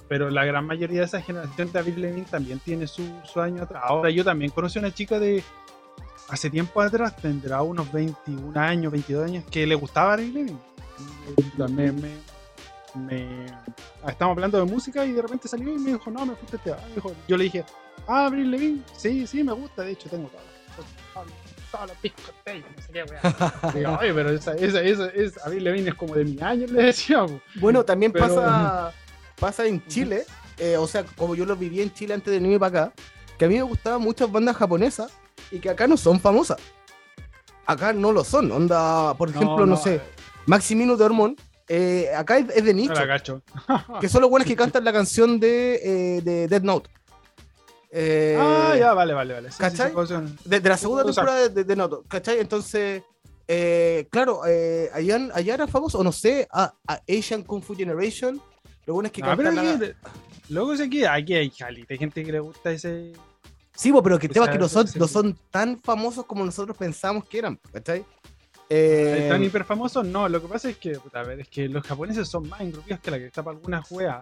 [0.07, 3.62] Pero la gran mayoría de esa generación de Avril Lavigne también tiene su, su año
[3.63, 3.83] atrás.
[3.85, 5.43] Ahora yo también conocí a una chica de
[6.30, 10.60] hace tiempo atrás, tendrá unos 21 años, 22 años, que le gustaba Avril Lavigne.
[11.70, 12.12] Me, me,
[12.96, 13.46] me-
[14.04, 16.58] ah, estamos hablando de música y de repente salió y me dijo, no, me gusta
[16.58, 16.74] este.
[16.96, 17.63] dijo- yo le dije,
[18.08, 21.98] ah, Avril Lavigne, sí, sí, me gusta, de hecho tengo todas las
[22.46, 23.72] ella, no sé qué, weá.
[23.76, 26.84] Digo, Oye, pero esa, esa, esa, esa, Avril Lavigne es como de mi año, le
[26.84, 27.26] decía.
[27.56, 28.92] Bueno, también Pero- pasa,
[29.39, 30.24] pasa en Chile,
[30.58, 32.94] eh, o sea, como yo lo viví en Chile antes de venirme para acá,
[33.38, 35.12] que a mí me gustaban muchas bandas japonesas
[35.51, 36.57] y que acá no son famosas.
[37.65, 38.51] Acá no lo son.
[38.51, 40.01] Onda, por ejemplo, no, sé,
[40.45, 41.35] Maximino de Hormón,
[41.67, 43.41] eh, acá es, es de No nicho, cacho.
[44.01, 45.75] que son los buenos que cantan la canción de,
[46.17, 46.89] eh, de Dead Note.
[47.91, 49.51] Eh, ah, ya, vale, vale, vale.
[49.51, 49.91] Sí, ¿cachai?
[50.07, 50.13] sí,
[50.45, 52.39] de, de la segunda temporada de, de, de Noto, ¿cachai?
[52.39, 53.01] Entonces,
[53.47, 57.75] eh, claro, eh, allá, allá era famoso, o no sé, a, a Asian Kung Fu
[57.75, 58.39] Generation,
[58.85, 59.95] lo bueno es que cantan la-
[60.49, 63.13] luego sé que aquí hay calita, hay gente que le gusta ese.
[63.80, 65.80] Sí, bo, pero que el tema es esa- que no son, ese- no son tan
[65.80, 68.00] famosos como nosotros pensamos que eran, ¿cachai?
[68.70, 70.28] Eh, Eh, tan hiper famosos, no.
[70.28, 73.00] Lo que pasa es que, puta, a ver, es que los japoneses son más engrupidos
[73.00, 74.20] que la que está para algunas weas.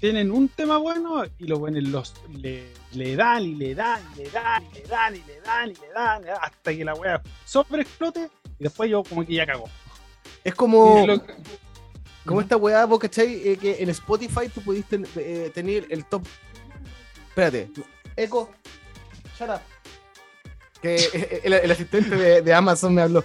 [0.00, 4.18] Tienen un tema bueno y los buenos los, le, le dan y le dan y
[4.24, 7.22] le dan y le dan y le dan y le dan hasta que la wea
[7.46, 9.64] sobreexplote y después yo como que ya cagó.
[10.44, 11.22] es como, lo-
[12.26, 13.48] como esta weá, vos, ¿cachai?
[13.48, 16.22] Eh, que en Spotify tú pudiste eh, tener el top.
[17.30, 17.70] Espérate,
[18.16, 18.50] Echo,
[19.40, 19.60] shut up.
[20.82, 23.24] Que eh, el, el asistente de, de Amazon me habló.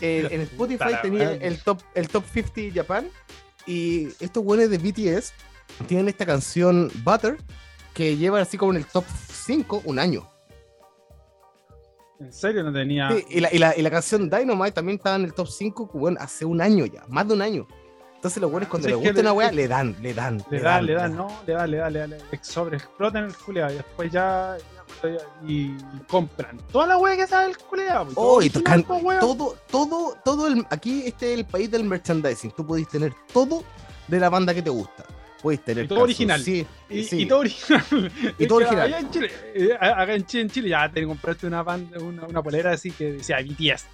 [0.00, 3.08] Eh, en Spotify tenía el top, el top 50 Japan
[3.66, 5.32] y estos buenos de BTS
[5.86, 7.38] tienen esta canción Butter
[7.94, 9.04] que lleva así como en el top
[9.46, 10.28] 5 un año.
[12.20, 13.10] En serio no tenía.
[13.10, 15.90] Sí, y, la, y, la, y la canción Dynamite también estaba en el top 5
[15.94, 17.66] bueno, hace un año ya, más de un año.
[18.16, 20.42] Entonces los buenos cuando Sí, les gusta una le- weá, le dan, le dan.
[20.50, 22.26] Le dan, le dan, no, le dan, le dan, le dan, le dan.
[22.44, 24.56] Sobre explotan el culeado y después cuando ya-
[25.46, 25.76] y
[26.08, 28.08] compran toda la wea que sabe el culeado.
[28.14, 32.52] Oh, y tocan todo, todo, todo el, aquí este es el país del merchandising.
[32.52, 33.64] Tú podés tener todo
[34.08, 35.04] de la banda que te gusta.
[35.42, 36.40] Podés tener Y todo original.
[36.42, 37.22] Sí, Y, sí.
[37.22, 37.84] y todo original.
[38.38, 38.82] Y todo original.
[38.86, 42.24] Allá en Chile, eh, acá en Chile, en Chile ya te compraste una, banda, una,
[42.26, 43.84] una polera así que decía BTS.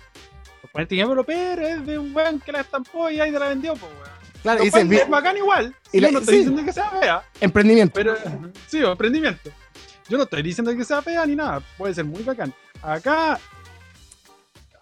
[0.62, 3.48] Por ponerte ejemplo, pero es de un weón que la estampó y ahí te la
[3.48, 4.20] vendió, pues weón.
[4.42, 5.74] Claro, dice es bacán igual.
[5.92, 6.38] y la- no estoy sí.
[6.40, 7.92] diciendo que sea fea, emprendimiento.
[7.94, 8.16] pero
[8.68, 9.50] sí, emprendimiento.
[10.10, 11.62] Yo no estoy diciendo que sea fea ni nada.
[11.78, 12.52] Puede ser muy bacán.
[12.82, 13.38] Acá.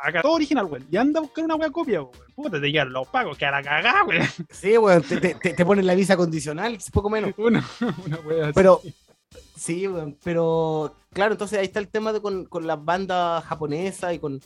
[0.00, 0.86] Acá todo original, weón.
[0.90, 2.14] Y anda a buscar una wea copia, weón.
[2.34, 4.26] Puta, te llegan los pagos que a la cagada, weón.
[4.50, 7.32] Sí, weón, te, te, te- ponen la visa condicional, poco menos.
[7.38, 7.64] Una,
[8.06, 8.52] una wea así.
[8.54, 8.80] Pero,
[9.56, 14.14] sí, weón, pero claro, entonces ahí está el tema de con, con las bandas japonesas
[14.14, 14.40] y con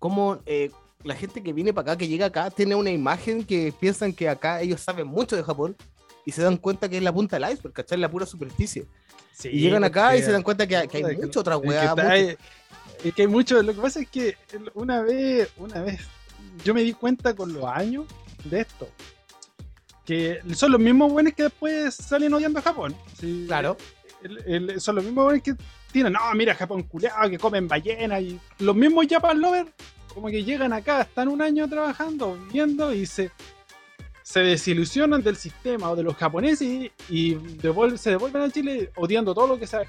[0.00, 0.70] cómo eh,
[1.04, 4.28] la gente que viene para acá, que llega acá, tiene una imagen que piensan que
[4.28, 5.76] acá ellos saben mucho de Japón
[6.24, 7.96] y se dan cuenta que es la punta del iceberg, ¿cachai?
[7.98, 8.86] La pura superficie.
[9.38, 11.94] Sí, y llegan acá y se dan cuenta que, que hay mucha otra weá.
[13.04, 13.62] es que hay mucho.
[13.62, 14.34] Lo que pasa es que
[14.74, 16.00] una vez, una vez,
[16.64, 18.06] yo me di cuenta con los años
[18.44, 18.88] de esto.
[20.06, 22.94] Que son los mismos buenos que después salen odiando a Japón.
[23.20, 23.76] Sí, Claro.
[24.22, 25.54] el- el- son los mismos buenos que
[25.92, 28.22] tienen, no, mira, Japón culeado, que comen ballenas.
[28.22, 29.70] Y los mismos Japan Lovers,
[30.14, 33.30] como que llegan acá, están un año trabajando, viviendo y se,
[34.26, 37.38] se desilusionan del sistema o de los japoneses y,
[37.96, 39.86] se devuelven a Chile odiando todo lo que sabe.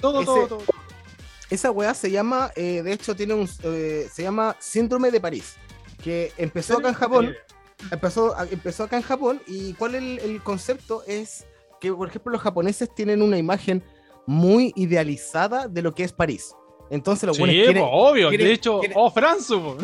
[0.00, 0.62] Todo, Ese- todo, todo.
[1.48, 5.54] Esa weá se llama, eh, de hecho, tiene un, eh, se llama Síndrome de París,
[6.02, 7.36] que empezó acá en Japón.
[7.92, 11.46] empezó, empezó acá en Japón y cuál es el, el concepto es
[11.80, 13.84] que, por ejemplo, los japoneses tienen una imagen
[14.26, 16.56] muy idealizada de lo que es París.
[16.90, 18.28] Entonces los Sí, buenos quieren, po, obvio.
[18.28, 19.76] quieren- de hecho, quieren- oh, Franzu.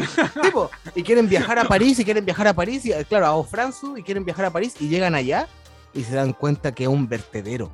[0.94, 3.96] y quieren viajar a París y quieren viajar a París y eh, claro, a Ofranzu
[3.96, 5.48] y quieren viajar a París y llegan allá
[5.94, 7.72] y se dan cuenta que es un vertedero.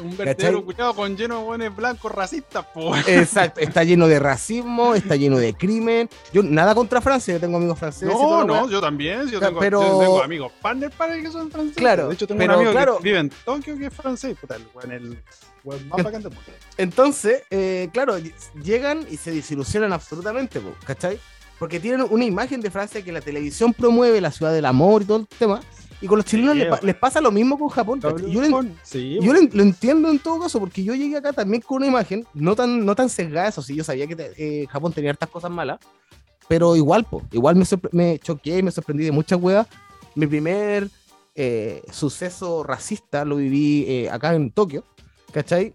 [0.00, 2.94] Un vertedero cuidado con lleno de buenos blancos racistas, po.
[3.08, 6.08] Exacto, está lleno de racismo, está lleno de crimen.
[6.32, 8.08] Yo nada contra Francia, yo tengo amigos franceses.
[8.14, 9.28] No, no, yo también.
[9.28, 9.82] Yo tengo, pero...
[9.82, 11.78] yo tengo amigos partner para que son franceses.
[11.78, 14.92] Claro, de hecho tengo un amigo que vive en Tokio que es francés, puta, el,
[14.92, 15.18] el
[15.64, 16.24] más bacán.
[16.76, 18.16] Entonces, eh, claro,
[18.62, 21.18] llegan y se desilusionan absolutamente, ¿cachai?
[21.58, 25.04] Porque tienen una imagen de Francia que la televisión promueve, la ciudad del amor y
[25.06, 25.60] todo el tema.
[26.00, 28.00] Y con los chilenos les, pasa lo mismo con Japón.
[28.00, 32.24] Yo, yo lo, entiendo en todo caso, porque yo llegué acá también con una imagen
[32.34, 35.50] no tan, no tan sesgada, eso sí, yo sabía que eh, Japón tenía hartas cosas
[35.50, 35.80] malas,
[36.46, 39.66] pero igual, po, igual me, me choqué, me sorprendí de muchas weas.
[40.14, 40.88] Mi primer
[41.34, 44.84] eh, suceso racista lo viví eh, acá en Tokio,
[45.32, 45.74] ¿cachai?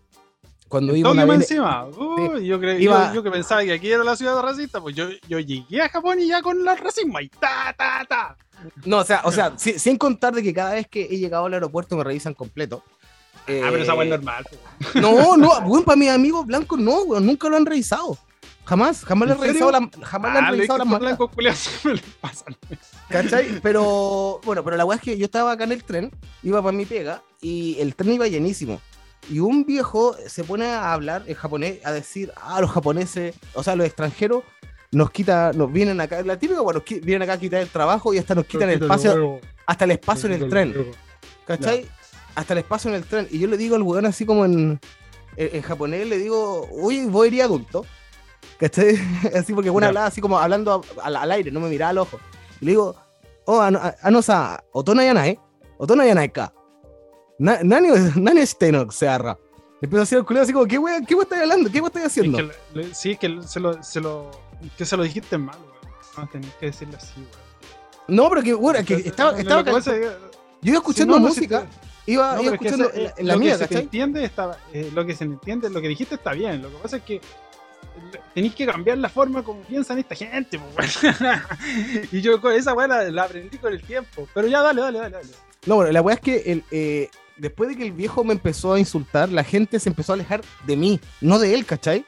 [0.74, 1.88] cuando iba a encima.
[1.92, 5.88] yo, yo, que pensaba que aquí era la ciudad racista, pues yo, yo llegué a
[5.88, 8.36] Japón y ya con el racismo y ta, ta, ta.
[8.84, 11.54] No, o sea, o sea sin, contar de que cada vez que he llegado al
[11.54, 12.84] aeropuerto me revisan completo.
[13.42, 14.46] ah, pero esa es normal.
[14.96, 18.18] No, no, bueno, para mis amigos blancos no, weón, nunca lo han revisado.
[18.66, 21.30] Jamás, jamás le han revisado la, jamás le han ah, revisado las blancos
[23.10, 23.60] ¿Cachai?
[23.62, 26.10] Pero, bueno, pero la weá es que yo estaba acá en el tren,
[26.42, 28.82] iba para mi pega, y el tren iba llenísimo.
[29.30, 33.64] Y un viejo se pone a hablar en japonés, a decir, ah, los japoneses, o
[33.64, 34.44] sea, los extranjeros
[34.94, 38.18] nos quita, nos vienen acá, la típica, bueno, vienen acá a quitar el trabajo y
[38.18, 40.92] hasta nos quitan el espacio, hasta el espacio en el tren.
[41.46, 41.86] ¿Cachai?
[42.36, 43.28] Hasta el espacio en el tren.
[43.32, 44.80] Y yo le digo al weón así como en,
[45.36, 47.86] en, japonés, le digo, uy, voy a ir adulto.
[48.60, 48.98] ¿Cachai?
[49.36, 52.20] Así porque bueno, hablaba así como hablando al, aire, no me miraba al ojo.
[52.62, 52.96] Y le digo,
[53.46, 55.40] oh, anosa, otona yanai,
[55.78, 56.54] otona yanai ka.
[57.40, 59.38] Nani, Nani Steinock se agarra.
[59.82, 61.70] Empezó a hacer el culero así como, ¿qué wey, qué estás hablando?
[61.70, 62.40] ¿Qué wey estás haciendo?
[62.40, 64.32] Es que, sí, que se lo, se lo,
[64.78, 65.96] que se lo dijiste mal, weón.
[66.18, 67.44] No, tenías que decirlo así, weón.
[68.08, 69.64] No, pero que, bueno, que estaba, estaba
[70.64, 71.68] yo iba escuchando música,
[72.06, 75.70] iba, iba escuchando en la, mía, que se entiende, estaba, eh, lo que se entiende,
[75.70, 77.20] lo que dijiste está bien, lo que pasa es que
[78.34, 81.00] tenéis que cambiar la forma como piensan esta gente, pues,
[82.14, 85.16] y yo esa weá la, la, aprendí con el tiempo, pero ya dale, dale, dale.
[85.18, 85.30] dale.
[85.66, 88.74] No, bueno, la weá es que el, eh, después de que el viejo me empezó
[88.74, 92.06] a insultar, la gente se empezó a alejar de mí, no de él, ¿cachai?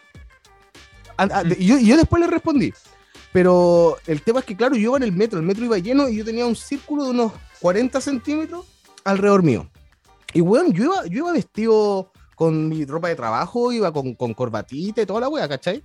[1.57, 2.73] y yo, después le respondí.
[3.31, 6.07] Pero el tema es que, claro, yo iba en el metro, el metro iba lleno
[6.09, 8.65] y yo tenía un círculo de unos 40 centímetros
[9.03, 9.69] alrededor mío.
[10.33, 14.33] Y bueno, yo iba, yo iba vestido con mi ropa de trabajo, iba con, con
[14.33, 15.83] corbatita y toda la wea, ¿cachai?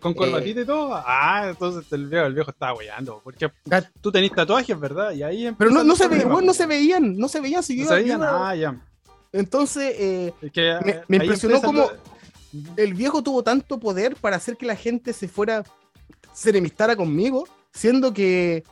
[0.00, 0.94] ¿Con corbatita y todo?
[0.94, 3.20] Ah, entonces el viejo, el viejo estaba weyando.
[3.22, 3.50] Porque
[4.00, 5.12] tú tenés tatuajes, ¿verdad?
[5.12, 7.62] Y ahí Pero no, no, se ve, bueno, no se veían, no se veían.
[7.62, 8.80] Si no se veían, ah, ya.
[9.32, 10.34] Entonces, eh,
[11.08, 11.90] me, impresionó como
[12.76, 15.64] el viejo tuvo tanto poder para hacer que la gente se fuera,
[16.32, 18.62] se enemistara conmigo, siendo que,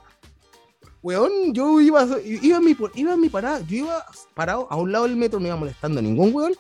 [1.02, 4.04] weón, yo iba, iba, en mi, iba en mi parada, yo iba
[4.34, 6.52] parado a un lado del metro, no iba molestando a ningún weón,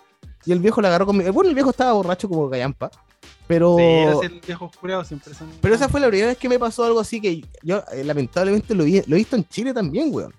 [0.46, 1.30] y el viejo le agarró conmigo.
[1.32, 2.90] Bueno, el viejo estaba borracho como gallampa.
[3.50, 3.76] Pero.
[5.60, 8.76] Pero esa fue la primera vez que me pasó algo así que yo eh, lamentablemente
[8.76, 10.32] lo, vi, lo he visto en Chile también, weón.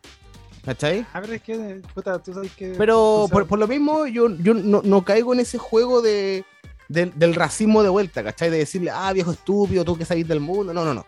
[0.64, 1.06] ¿Cachai?
[1.12, 2.74] Ah, pero es que, puta, tú sabes que.
[2.78, 6.46] Pero por, lo mismo, yo, yo no, no, caigo en ese juego de,
[6.88, 8.50] del racismo de vuelta, ¿cachai?
[8.50, 10.74] De decirle, ah, viejo estúpido, tú que salís del mundo.
[10.74, 11.06] No, no, no.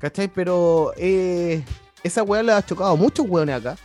[0.00, 0.26] ¿cachai?
[0.26, 1.62] Pero eh,
[2.02, 3.76] esa weá le ha chocado a muchos weones acá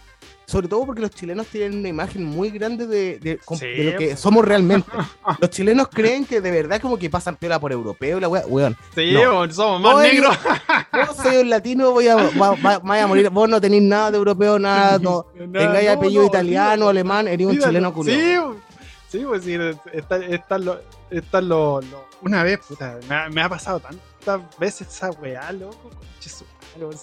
[0.49, 3.39] sobre todo porque los chilenos tienen una imagen muy grande de, de,
[3.83, 4.89] lo que somos realmente.
[5.39, 8.47] los chilenos creen que de verdad como que pasan piola por europeo y la wea,
[8.47, 8.75] weón.
[8.95, 9.13] Sí,
[9.51, 10.35] somos más negros.
[10.93, 13.29] Yo soy un latino, voy a, a morir.
[13.29, 17.93] Vos no tenéis nada de europeo, nada, no, tengáis apellido italiano, alemán, eres un chileno
[17.93, 18.11] culo.
[18.11, 18.35] Sí,
[19.07, 19.55] sí, pues sí,
[19.93, 20.81] están está lo,
[21.11, 21.79] está lo,
[22.23, 25.91] una vez, puta, me, me ha pasado tantas veces esa weá, loco,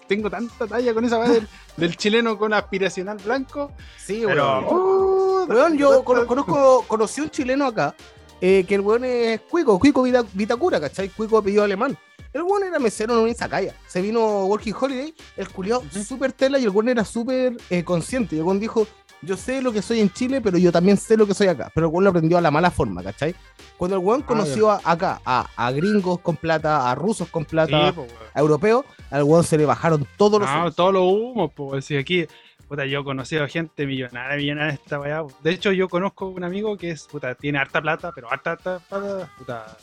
[0.06, 3.72] tengo tanta talla con esa del, del, chileno con aspiracional blanco.
[3.98, 7.94] Sí, pero, uh, yo conozco, conocí un chileno acá,
[8.40, 11.08] eh, que el weón es Cuico, Cuico Vitacura, ¿cachai?
[11.08, 11.96] Cuico apellido alemán.
[12.32, 13.74] El weón era mesero en una izakaya.
[13.86, 18.36] Se vino Working Holiday, el culiao súper tela y el weón era súper eh, consciente.
[18.36, 18.86] Y el weón dijo,
[19.22, 21.70] yo sé lo que soy en Chile, pero yo también sé lo que soy acá.
[21.74, 23.34] Pero el weón lo aprendió a la mala forma, ¿cachai?
[23.76, 27.94] Cuando el weón ah, conoció acá a, gringos con plata, a rusos con plata,
[28.34, 30.48] a europeos, al weón se le bajaron todos los.
[30.50, 31.84] Ah, todos los humos, pues.
[31.84, 32.26] Si aquí,
[32.68, 35.24] puta, yo he conocido a gente millonaria, millonaria esta weá.
[35.42, 38.78] De hecho, yo conozco un amigo que es, puta, tiene harta plata, pero harta, harta
[38.78, 39.76] plata, puta.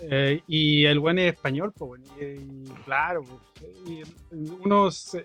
[0.00, 3.24] Eh, y el weón es español, pues, y, claro,
[3.86, 4.02] y
[4.64, 5.16] unos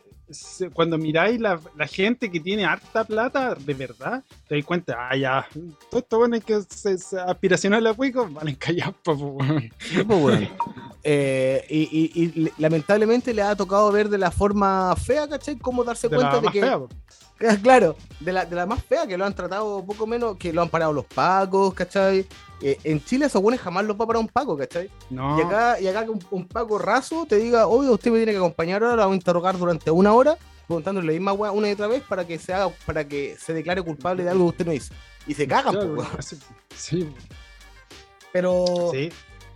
[0.74, 5.16] cuando miráis la, la, gente que tiene harta plata, de verdad, te das cuenta, ah,
[5.16, 5.48] ya,
[5.90, 9.20] todo esto bueno es que se, se aspiracional a Cuico, valen callar, pues,
[11.06, 15.58] Eh, y, lamentablemente le ha tocado ver de la forma fea, ¿cachai?
[15.58, 16.62] Cómo darse cuenta de que.
[16.62, 16.80] Fea,
[17.62, 20.62] claro, de la, de la más fea, que lo han tratado poco menos, que lo
[20.62, 22.26] han parado los pacos, ¿cachai?
[22.64, 24.90] Eh, en Chile esos buenos jamás los va a parar un paco, ¿cachai?
[25.10, 25.38] No.
[25.38, 28.38] Y acá, y acá un, un paco raso te diga, oye, usted me tiene que
[28.38, 31.88] acompañar ahora, lo vamos a interrogar durante una hora, preguntándole la misma una y otra
[31.88, 34.74] vez para que se haga, para que se declare culpable de algo que usted no
[34.74, 34.94] hizo.
[35.28, 35.76] Y se cagan,
[36.76, 37.10] Sí.
[38.32, 39.12] Pero sí.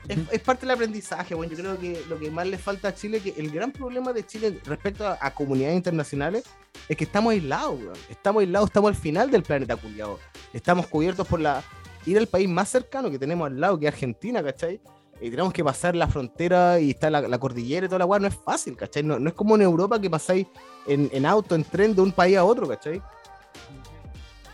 [0.07, 3.19] Es, parte del aprendizaje, bueno, yo creo que lo que más le falta a Chile,
[3.19, 6.45] que el gran problema de Chile respecto a, comunidades internacionales,
[6.87, 10.19] es que estamos aislados, Estamos aislados, estamos al final del planeta culiado.
[10.53, 11.61] Estamos cubiertos por la...
[12.05, 14.79] Ir al país más cercano que tenemos al lado, que es Argentina, ¿cachai?
[15.19, 18.27] Y tenemos que pasar la frontera y está la, cordillera y toda la weá, no
[18.27, 19.03] es fácil, ¿cachai?
[19.03, 20.47] No, es como en Europa que pasáis
[20.86, 23.01] en, en, auto, en tren de un país a otro, ¿cachai?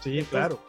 [0.02, 0.60] Sí, claro.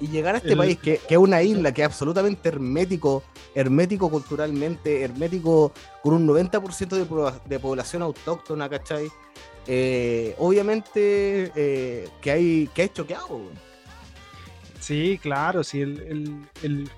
[0.00, 4.08] Y llegar a este país, que, que, es una isla que es absolutamente hermético, hermético
[4.08, 9.08] culturalmente, hermético con un 90% de, de, población autóctona, ¿cachai?
[9.66, 13.40] Eh, obviamente eh, que hay que hay choqueado.
[14.80, 16.88] Sí, claro, sí, el, el,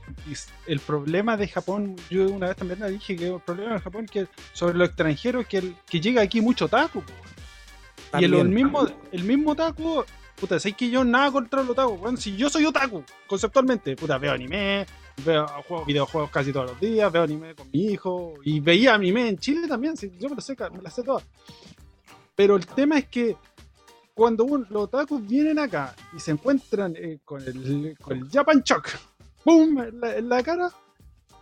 [0.66, 4.26] el, problema de Japón, yo una vez también dije que el problema de Japón que
[4.52, 7.02] sobre los extranjeros que, que llega aquí mucho taco.
[8.18, 10.04] Y el, mismo, el mismo taco
[10.40, 14.16] puta, sé que yo nada contra los otaku, bueno, si yo soy otaku, conceptualmente, puta,
[14.16, 14.86] veo anime,
[15.24, 19.28] veo juegos, videojuegos casi todos los días, veo anime con mi hijo, y veía anime
[19.28, 21.24] en Chile también, si, yo me lo sé, me las sé todas.
[22.34, 23.36] Pero el tema es que
[24.14, 28.88] cuando los otakus vienen acá y se encuentran eh, con, el, con el Japan Shock,
[29.44, 29.78] ¡pum!
[29.80, 30.70] en la cara,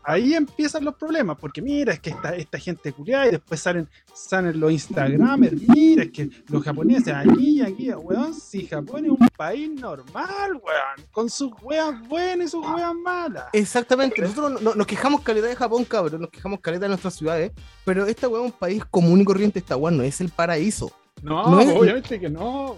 [0.09, 3.87] ahí empiezan los problemas, porque mira, es que esta, esta gente culiada y después salen,
[4.15, 9.11] salen los Instagramers, mira, es que los japoneses aquí y aquí, weón, si Japón es
[9.11, 13.49] un país normal, weón, con sus weas buenas y sus weas malas.
[13.53, 17.53] Exactamente, nosotros nos quejamos calidad de Japón, cabrón, nos quejamos calidad de nuestras ciudades,
[17.85, 20.91] pero esta weá es un país común y corriente, esta weá no es el paraíso.
[21.23, 22.77] No, obviamente que no.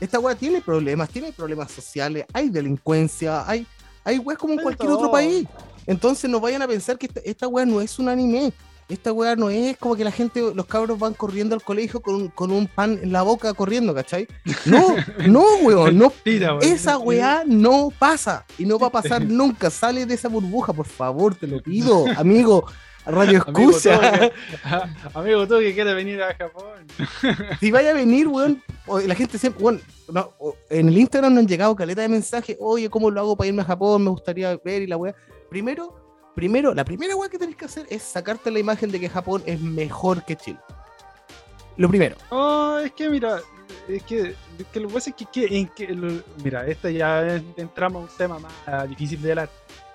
[0.00, 3.66] Esta weá tiene problemas, tiene problemas sociales, hay delincuencia, hay,
[4.02, 5.46] hay weas como en cualquier otro país.
[5.86, 8.52] Entonces no vayan a pensar que esta, esta weá no es un anime.
[8.88, 12.26] Esta weá no es como que la gente, los cabros van corriendo al colegio con,
[12.28, 14.26] con un pan en la boca corriendo, ¿cachai?
[14.64, 14.96] No,
[15.28, 16.12] no, weón, no.
[16.60, 19.70] esa weá no pasa y no va a pasar nunca.
[19.70, 22.66] Sale de esa burbuja, por favor, te lo pido, amigo.
[23.06, 24.30] Radio Escucha.
[25.14, 26.86] Amigo, tú que quieres venir a Japón.
[27.58, 28.62] si vaya a venir, weón,
[29.06, 29.80] la gente siempre, weón,
[30.68, 33.62] en el Instagram nos han llegado caleta de mensajes, oye, ¿cómo lo hago para irme
[33.62, 34.04] a Japón?
[34.04, 35.14] Me gustaría ver y la weá
[35.48, 39.08] primero, primero, la primera weá que tenés que hacer es sacarte la imagen de que
[39.08, 40.60] Japón es mejor que Chile.
[41.76, 42.16] Lo primero.
[42.30, 43.40] Oh, es que mira,
[43.88, 44.34] es que,
[44.74, 45.68] lo que pasa es que,
[46.44, 49.50] mira, esta ya entramos a un tema más difícil de hablar.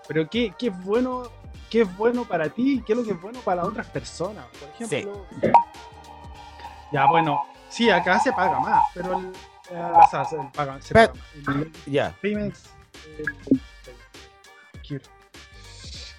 [0.08, 1.32] Pero ¿qué, qué bueno,
[1.70, 3.88] qué es bueno para ti y qué es lo que es bueno para las otras
[3.88, 4.46] personas.
[4.60, 5.26] Por ejemplo,
[6.92, 9.26] ya bueno, sí, acá se paga más, pero el,
[9.72, 11.14] eh, se paga, se paga
[11.86, 12.16] ya.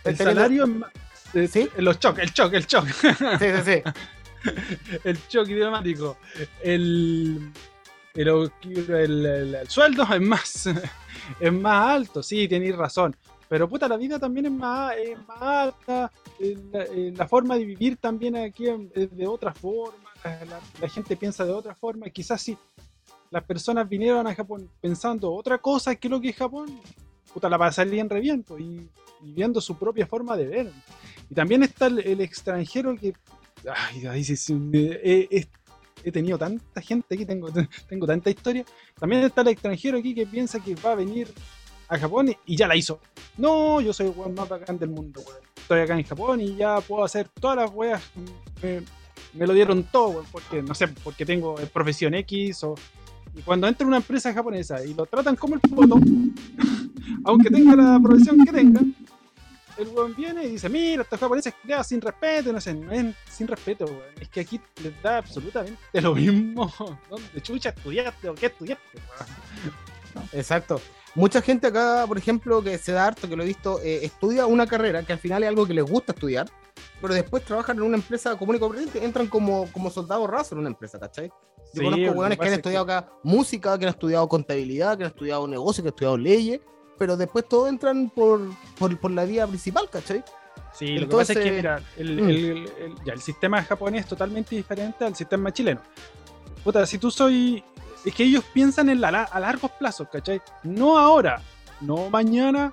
[0.04, 0.64] El salario
[1.34, 1.68] es ¿Sí?
[1.76, 2.86] Los choc, el choc, el choc.
[2.88, 3.82] Sí, sí, sí.
[5.04, 6.18] el choc idiomático.
[6.62, 7.52] El,
[8.14, 8.50] el,
[8.88, 10.68] el, sueldo es más,
[11.40, 13.16] es más alto, sí, tenéis razón.
[13.48, 14.94] Pero puta, la vida también es más,
[15.28, 16.12] más alta.
[17.16, 20.10] La, forma de vivir también aquí es de otra forma.
[20.80, 22.10] La, gente piensa de otra forma.
[22.10, 22.58] Quizás si
[23.30, 26.80] las personas vinieron a Japón pensando otra cosa que lo que es Japón,
[27.32, 28.88] puta, la pasarían en reviento y,
[29.20, 30.72] viendo su propia forma de ver.
[31.30, 33.14] Y también está el, extranjero que.
[33.72, 34.02] Ay,
[36.04, 37.48] he, tenido tanta gente aquí, tengo,
[37.88, 38.64] tengo tanta historia.
[38.98, 41.32] También está el extranjero aquí que piensa que va a venir
[41.88, 43.00] a Japón y ya la hizo.
[43.36, 45.22] No, yo soy el más bacán del mundo,
[45.56, 48.02] Estoy acá en Japón y ya puedo hacer todas las weas.
[48.62, 52.74] Me, lo dieron todo, porque no sé, porque tengo profesión X o.
[53.34, 55.98] Y cuando entra una empresa japonesa y lo tratan como el puto,
[57.24, 58.80] aunque tenga la profesión que tenga,
[59.76, 63.14] el weón viene y dice, mira, estos japoneses crean sin respeto, no sé, no es
[63.28, 64.00] sin respeto, weón.
[64.20, 66.72] Es que aquí les da absolutamente lo mismo.
[67.10, 68.98] ¿Dónde chucha estudiaste o qué estudiaste,
[70.14, 70.28] weón?
[70.32, 70.80] Exacto.
[71.16, 74.44] Mucha gente acá, por ejemplo, que se da harto, que lo he visto, eh, estudia
[74.44, 76.46] una carrera que al final es algo que les gusta estudiar,
[77.00, 80.58] pero después trabajan en una empresa común y corriente, entran como, como soldados rasos en
[80.58, 81.32] una empresa, ¿cachai?
[81.72, 85.48] Yo conozco weones que han estudiado acá música, que han estudiado contabilidad, que han estudiado
[85.48, 86.60] negocios, que han estudiado leyes,
[86.98, 88.40] pero después todos entran por,
[88.78, 90.22] por, la vía principal, ¿cachai?
[90.74, 92.28] Sí, lo que pasa es que, mira, el, mm.
[92.28, 95.80] el, ya, el sistema japonés es totalmente diferente al sistema chileno.
[96.62, 97.64] Puta, si tú soy.
[98.06, 100.40] Es que ellos piensan en la, a largos plazos, ¿cachai?
[100.62, 101.42] No ahora,
[101.80, 102.72] no mañana,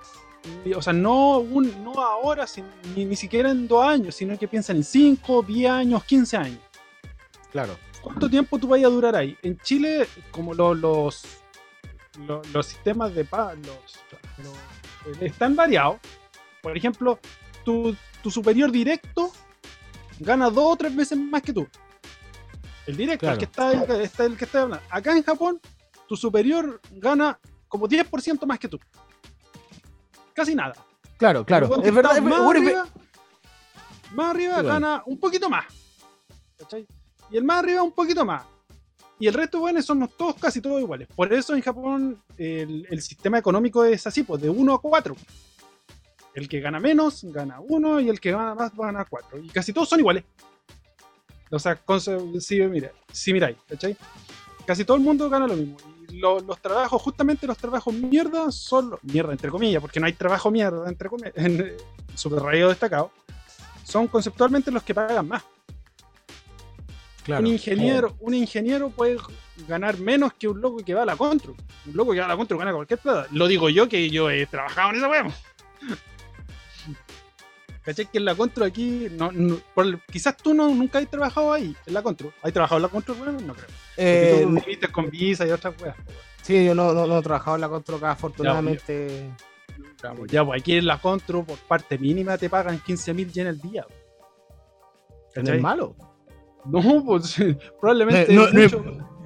[0.76, 2.46] o sea, no, un, no ahora,
[2.96, 6.60] ni, ni siquiera en dos años, sino que piensan en 5, 10 años, 15 años.
[7.52, 7.76] Claro.
[8.02, 9.36] ¿Cuánto tiempo tú vayas a durar ahí?
[9.42, 11.24] En Chile, como los, los,
[12.54, 15.98] los, sistemas de paz los, están variados.
[16.62, 17.18] Por ejemplo,
[17.66, 19.32] tu, tu superior directo
[20.20, 21.68] gana dos o tres veces más que tú.
[22.86, 24.86] El directo, el, que está, el, que está hablando.
[24.90, 25.60] Acá en Japón,
[26.08, 28.80] tu superior gana como 10% más que tú.
[30.34, 30.74] Casi nada.
[31.18, 31.82] Claro, claro.
[31.82, 32.22] Es verdad.
[32.22, 32.88] más, arriba,
[34.14, 35.66] más arriba gana un poquito más.
[37.32, 38.44] Y el más arriba un poquito más.
[39.20, 41.08] Y el resto, bueno, somos todos casi todos iguales.
[41.16, 45.16] Por eso en Japón el, el sistema económico es así, pues de 1 a 4.
[46.34, 49.40] El que gana menos gana 1 y el que gana más va a ganar 4.
[49.40, 50.26] Y casi todos son iguales.
[51.54, 51.80] O sea,
[52.40, 53.96] si, mira, si miráis, ¿cachai?
[54.66, 55.78] Casi todo el mundo gana lo mismo.
[56.10, 60.50] Y los trabajos, justamente los trabajos mierda, son mierda entre comillas, porque no hay trabajo
[60.50, 61.74] mierda entre comillas, en
[62.16, 63.12] super radio destacado,
[63.84, 65.44] son conceptualmente los que pagan más.
[67.28, 69.18] un ingeniero, un ingeniero puede
[69.68, 71.56] ganar menos que un loco que va a la contro.
[71.86, 73.28] Un loco que va a la contro gana cualquier plata.
[73.32, 75.32] Lo digo yo que yo he trabajado en esa web.
[77.84, 78.06] ¿Cachai?
[78.06, 79.32] Que en la Contro aquí, no,
[80.10, 82.32] quizás tú no, nunca has trabajado ahí, en la Contro.
[82.42, 83.34] ¿Has trabajado en la Contro, bueno?
[83.42, 83.68] No creo.
[83.98, 84.48] Eh,
[84.80, 85.96] tú con Visa y otras weas.
[86.42, 89.30] Sí, yo no, no, he trabajado en la Contro acá, afortunadamente.
[90.28, 93.86] Ya, pues aquí en la Contro, por parte mínima, te pagan 15.000 yen al día.
[95.36, 95.96] ¿No es malo?
[96.66, 97.36] No, pues
[97.82, 98.34] probablemente.
[98.34, 98.48] No,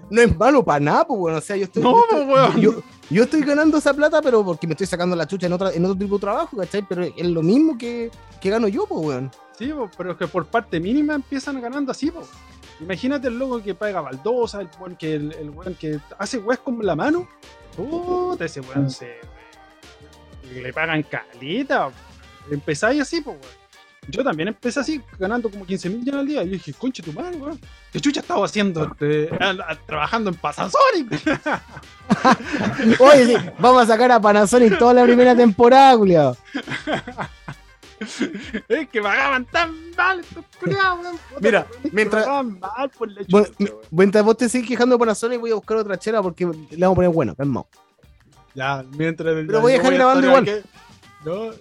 [0.09, 1.37] no es malo para nada, pues, bueno.
[1.37, 1.83] O sea, yo estoy.
[1.83, 5.47] No, pues, yo, yo, estoy ganando esa plata, pero porque me estoy sacando la chucha
[5.47, 6.85] en, otra, en otro tipo de trabajo, ¿cachai?
[6.87, 9.31] Pero es lo mismo que, que gano yo, pues, weón.
[9.57, 12.27] Sí, pues, pero es que por parte mínima empiezan ganando así, pues.
[12.79, 16.85] Imagínate el loco que paga baldosa, el weón que, el, el que hace weas con
[16.85, 17.27] la mano.
[17.75, 19.15] Puta, ese weón se.
[20.53, 21.89] Le pagan calita.
[22.49, 23.66] Empezáis así, pues, weón.
[24.09, 26.43] Yo también empecé así, ganando como 15 mil al día.
[26.43, 27.59] Y yo dije, conche tu madre, weón.
[27.91, 28.85] ¿Qué chucha estaba haciendo?
[28.85, 29.29] Este,
[29.85, 31.11] trabajando en Panasonic.
[32.99, 36.37] Oye, sí, vamos a sacar a Panasonic toda la primera temporada, Julio.
[38.69, 41.19] es que pagaban tan mal estos weón.
[41.41, 43.51] Mira, mientras, mal por la chucha,
[43.91, 46.93] mientras vos te sigues quejando de Panasonic, voy a buscar otra chela porque le vamos
[46.93, 47.67] a poner bueno, calmado.
[48.55, 49.35] Ya, mientras.
[49.45, 50.63] Pero voy a dejar grabando igual.
[51.25, 51.51] no,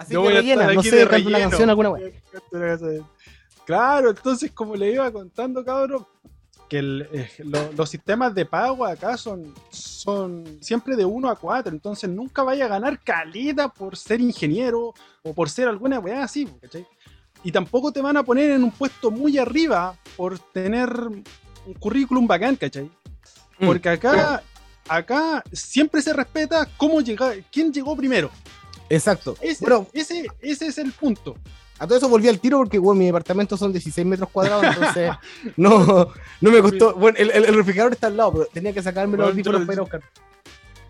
[0.00, 2.14] Así que rellena, no sé, canta una canción alguna vez.
[3.66, 6.06] Claro, entonces como le iba contando, cabrón,
[6.70, 7.28] que eh,
[7.76, 12.64] los sistemas de pago acá son, son siempre de 1 a 4, entonces nunca vaya
[12.64, 16.86] a ganar calidad por ser ingeniero o por ser alguna weá así, ¿cachai?
[17.44, 22.26] Y tampoco te van a poner en un puesto muy arriba por tener un currículum
[22.26, 22.90] bacán, ¿cachai?
[23.58, 23.66] Mm.
[23.66, 24.42] Porque acá,
[24.88, 28.30] acá siempre se respeta cómo llega, quién llegó primero.
[28.90, 29.36] Exacto.
[29.40, 31.36] Ese, ese, ese es el punto.
[31.78, 35.12] A todo eso volví al tiro porque, bueno, mi departamento son 16 metros cuadrados, entonces
[35.56, 36.08] no,
[36.40, 36.94] no me costó.
[36.94, 39.78] Bueno, el, el, refrigerador está al lado, pero tenía que sacarme los audífonos para ir
[39.78, 40.02] a buscar.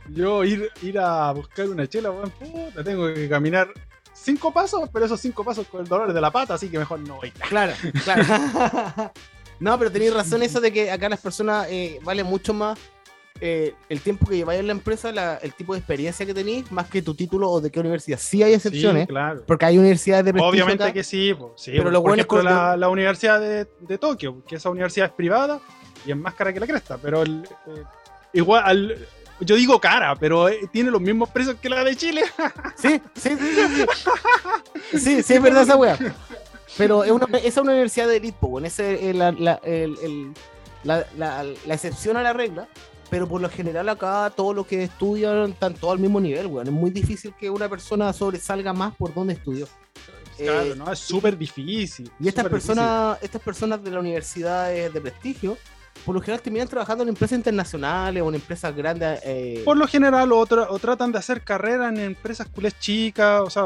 [0.09, 3.69] Yo ir, ir a buscar una chela, bueno, puta, tengo que caminar
[4.13, 6.99] cinco pasos, pero esos cinco pasos con el dolor de la pata, así que mejor
[7.01, 7.31] no voy.
[7.31, 8.25] Claro, claro.
[9.61, 12.77] no, pero tenéis razón eso de que acá las personas eh, valen mucho más
[13.43, 16.89] eh, el tiempo que lleváis en la empresa, el tipo de experiencia que tenéis, más
[16.91, 18.19] que tu título o de qué universidad.
[18.19, 19.09] Sí hay excepciones,
[19.47, 21.35] porque hay universidades de prestigio Obviamente que sí,
[21.65, 25.59] pero lo bueno es la, la, Universidad de, de, Tokio, que esa universidad es privada
[26.05, 27.43] y es más cara que la cresta, pero eh,
[28.35, 29.09] igual,
[29.41, 32.25] yo digo cara, pero eh, tiene los mismos precios que la de Chile.
[32.77, 34.99] sí, sí, sí, sí.
[34.99, 35.97] Sí, sí, es verdad esa wea.
[36.77, 39.61] Pero es una, esa es una universidad de elite, esa es la, la,
[40.85, 41.07] la,
[41.67, 42.69] la excepción a la regla
[43.11, 46.69] pero por lo general acá todos los que estudian están todos al mismo nivel, weón.
[46.69, 49.67] Es muy difícil que una persona sobresalga más por donde estudió.
[50.39, 52.11] Claro, eh, no, es súper difícil.
[52.21, 55.59] Y estas personas, estas personas de la universidad de, prestigio,
[56.07, 59.21] por lo general terminan trabajando en empresas internacionales o en empresas grandes.
[59.25, 59.63] Eh.
[59.65, 63.65] Por lo general, o, o, tratan de hacer carrera en empresas culés chicas, o sea,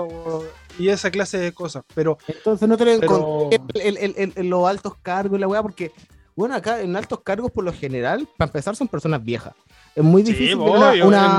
[0.78, 1.84] y esa clase de cosas.
[1.94, 2.18] Pero.
[2.26, 3.50] Entonces no tienen pero...
[3.74, 5.92] en los altos cargos y la weá, porque
[6.36, 9.54] bueno, acá en altos cargos, por lo general, para empezar, son personas viejas.
[9.94, 10.56] Es muy difícil.
[10.56, 10.92] una,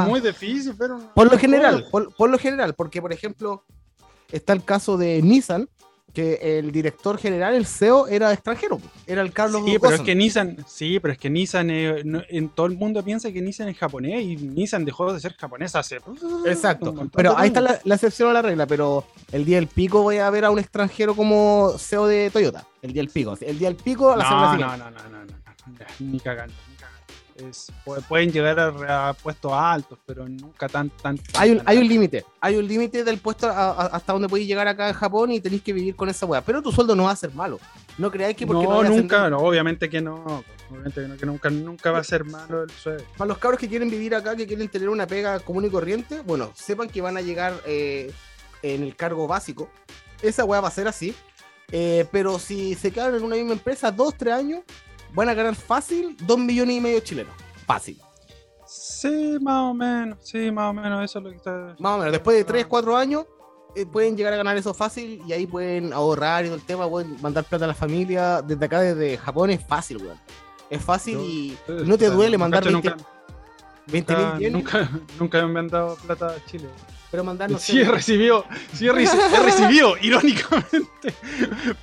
[0.03, 0.99] Es muy difícil, pero.
[1.13, 3.63] Por lo general, por, lo general, porque, por ejemplo,
[4.31, 5.67] está el caso de Nissan,
[6.15, 10.15] que el director general, el CEO, era extranjero, era el Carlos Sí, pero es que
[10.15, 13.77] Nissan, sí, pero es que Nissan, eh, en todo el mundo piensa que Nissan es
[13.77, 15.99] japonés y Nissan dejó de ser japonés hace.
[16.45, 20.17] Exacto, pero ahí está la, excepción a la regla, pero el día del pico voy
[20.17, 23.67] a ver a un extranjero como CEO de Toyota, el día del pico, el día
[23.67, 26.55] del pico a la no, semana no, no, no, no, no, ni cagando,
[28.07, 30.89] pueden llegar a, puestos altos, pero nunca tan...
[30.89, 34.67] tan, hay un, hay un límite, hay un límite del puesto hasta donde podéis llegar
[34.67, 36.41] acá en Japón y tenéis que vivir con esa weá.
[36.41, 37.59] Pero tu sueldo no va a ser malo.
[37.97, 40.43] No creáis que porque no, nunca, no, obviamente que no.
[40.69, 43.03] Obviamente que, nunca, nunca va a ser malo el sueldo.
[43.17, 46.21] Para los cabros que quieren vivir acá, que quieren tener una pega común y corriente,
[46.21, 48.11] bueno, sepan que van a llegar eh,
[48.63, 49.69] en el cargo básico.
[50.21, 51.15] Esa weá va a ser así.
[51.71, 54.63] Eh, pero si se quedan en una misma empresa dos, tres años,
[55.15, 57.33] van a ganar fácil dos millones y medio chilenos.
[57.65, 57.99] Fácil.
[58.67, 61.75] Sí, más o menos, sí, más o menos, eso es lo que está...
[61.79, 63.25] Más o menos, después de 3, 4 años
[63.75, 66.89] eh, pueden llegar a ganar eso fácil y ahí pueden ahorrar y todo el tema,
[66.89, 68.41] pueden mandar plata a la familia.
[68.41, 70.19] Desde acá, desde Japón, es fácil, weón.
[70.69, 72.63] Es fácil y no te duele mandar
[73.87, 74.89] 20 mil Nunca,
[75.19, 76.67] nunca me han dado plata a Chile.
[77.11, 81.13] Pero mandar, no Sí, he recibido, sí he, recibido, irónicamente.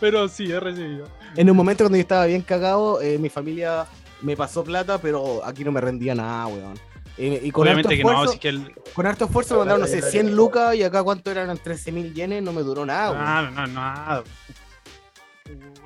[0.00, 1.06] Pero sí, he recibido.
[1.36, 3.86] En un momento cuando yo estaba bien cagado, eh, mi familia
[4.20, 6.74] me pasó plata, pero aquí no me rendía nada, weón.
[7.16, 8.74] y con Obviamente que no, que el...
[8.94, 12.14] Con harto esfuerzo me mandaron, no sé, 100 lucas y acá cuánto eran 13 mil
[12.14, 13.54] yenes, no me duró nada, weón.
[13.54, 14.24] No, no, nada.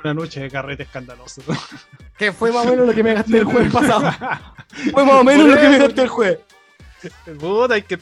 [0.03, 1.43] Una noche de carrete escandaloso.
[2.17, 4.11] Que fue más o menos lo que me gasté el jueves pasado.
[4.91, 6.39] fue más o menos lo que me gasté el jueves.
[7.39, 7.99] Puta, es que,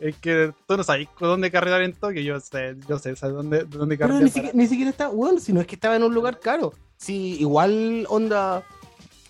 [0.00, 2.22] es que tú no sabes dónde carretar en Tokio.
[2.22, 4.22] Yo sé, yo sé, ¿sabes dónde, dónde carretar?
[4.22, 6.72] Ni, siquiera, ni siquiera está, bueno, si no es que estaba en un lugar caro.
[6.98, 8.62] Si igual onda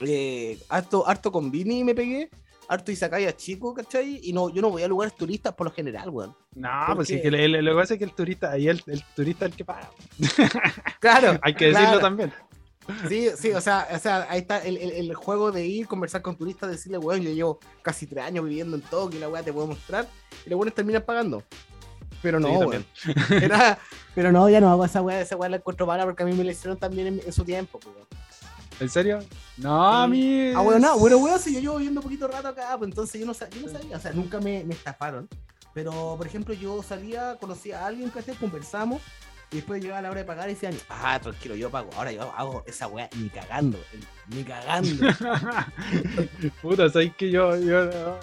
[0.01, 2.31] eh, harto, harto con Vini me pegué,
[2.69, 4.21] harto a chico, ¿cachai?
[4.23, 6.35] Y no, yo no voy a lugares turistas por lo general, weón.
[6.55, 9.47] No, pues sí, que lo que pasa es que el turista, ahí el, el turista
[9.47, 9.91] es el que paga.
[11.01, 11.39] Claro.
[11.43, 12.33] Hay que decirlo también.
[13.07, 16.37] Sí, sí, o sea, o sea ahí está el, el, juego de ir, conversar con
[16.37, 19.67] turistas, decirle, weón, yo llevo casi tres años viviendo en Tokio, la weá te puedo
[19.67, 20.09] mostrar,
[20.47, 21.43] y los weones terminan pagando.
[22.23, 22.85] Pero no, weón.
[24.15, 26.33] pero no, ya no hago esa weá, esa weá la encuentro mala porque a mí
[26.33, 28.07] me la hicieron también en, su tiempo, weón.
[28.81, 29.21] ¿En serio?
[29.57, 30.53] No, a mí.
[30.55, 33.21] Ah, bueno, no, bueno, weón, si yo llevo viviendo un poquito rato acá, pues entonces
[33.21, 35.29] yo no, yo no sabía, o sea, nunca me, me estafaron.
[35.75, 39.01] Pero, por ejemplo, yo salía, conocía a alguien, que conversamos,
[39.51, 41.89] y después llegaba la hora de pagar y decían, ah, tranquilo, yo pago.
[41.97, 43.79] Ahora yo hago esa weá ni cagando,
[44.29, 45.07] ni cagando.
[46.63, 48.19] Puta, sabes que yo, yo,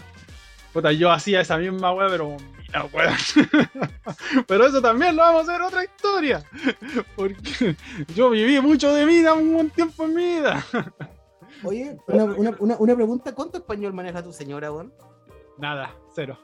[0.71, 2.37] puta, yo hacía esa misma weá, pero
[2.67, 3.15] mira, weá.
[4.47, 6.43] pero eso también lo vamos a hacer otra historia.
[7.15, 7.75] Porque
[8.15, 10.65] yo viví mucho de vida un buen tiempo en mi vida.
[11.63, 12.25] Oye, una,
[12.59, 14.93] una, una, pregunta, ¿cuánto español maneja tu señora, weón?
[15.57, 16.37] Nada, cero.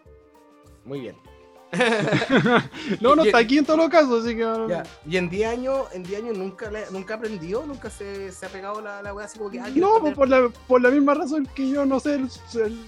[0.86, 1.16] Muy bien.
[3.02, 4.84] no, no está aquí en todos los casos, así que.
[5.08, 8.82] Y en 10 años, en 10 años nunca, nunca aprendió, nunca se, se ha pegado
[8.82, 9.60] la, la wea así como que.
[9.76, 12.20] no, pues por la, por la misma razón que yo no sé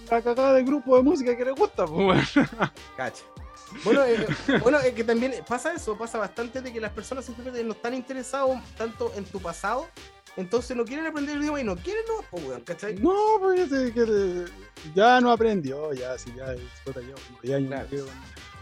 [0.09, 2.23] la cagada de grupo de música que le gusta, pues bueno.
[2.97, 3.23] Cacha.
[3.83, 7.25] Bueno, eh, eh, bueno, es que también pasa eso, pasa bastante de que las personas
[7.25, 9.87] simplemente no están interesados tanto en tu pasado,
[10.37, 12.95] entonces no quieren aprender el idioma y no quieren, no, pues, weón, ¿cachai?
[12.95, 13.69] No, pues
[14.93, 16.93] ya no aprendió, ya, si ya, yo,
[17.43, 17.87] ya, ya,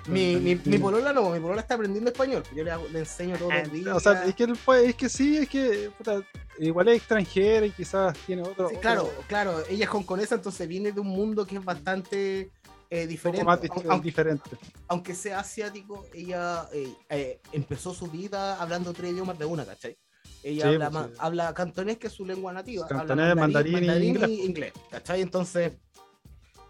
[0.08, 2.43] mi, mi, mi, polola no, mi polola está aprendiendo español.
[2.56, 3.95] Yo le, le enseño todo el día.
[3.95, 4.47] O sea, es que,
[4.86, 6.22] es que sí, es que puta,
[6.60, 8.70] igual es extranjera y quizás tiene otro.
[8.70, 9.64] Sí, claro, claro.
[9.70, 12.52] Ella es hongkonesa, entonces viene de un mundo que es bastante
[12.89, 13.45] eh, diferente.
[13.45, 14.49] Más aunque, diferente.
[14.88, 19.97] Aunque sea asiático, ella eh, eh, empezó su vida hablando tres idiomas de una, ¿cachai?
[20.43, 22.88] Ella habla, pues, habla, cantonés, que es su lengua nativa.
[22.88, 24.74] Cantonés, mandarín, mandarín, mandarín y inglés.
[24.89, 25.22] ¿cachai?
[25.22, 25.74] Entonces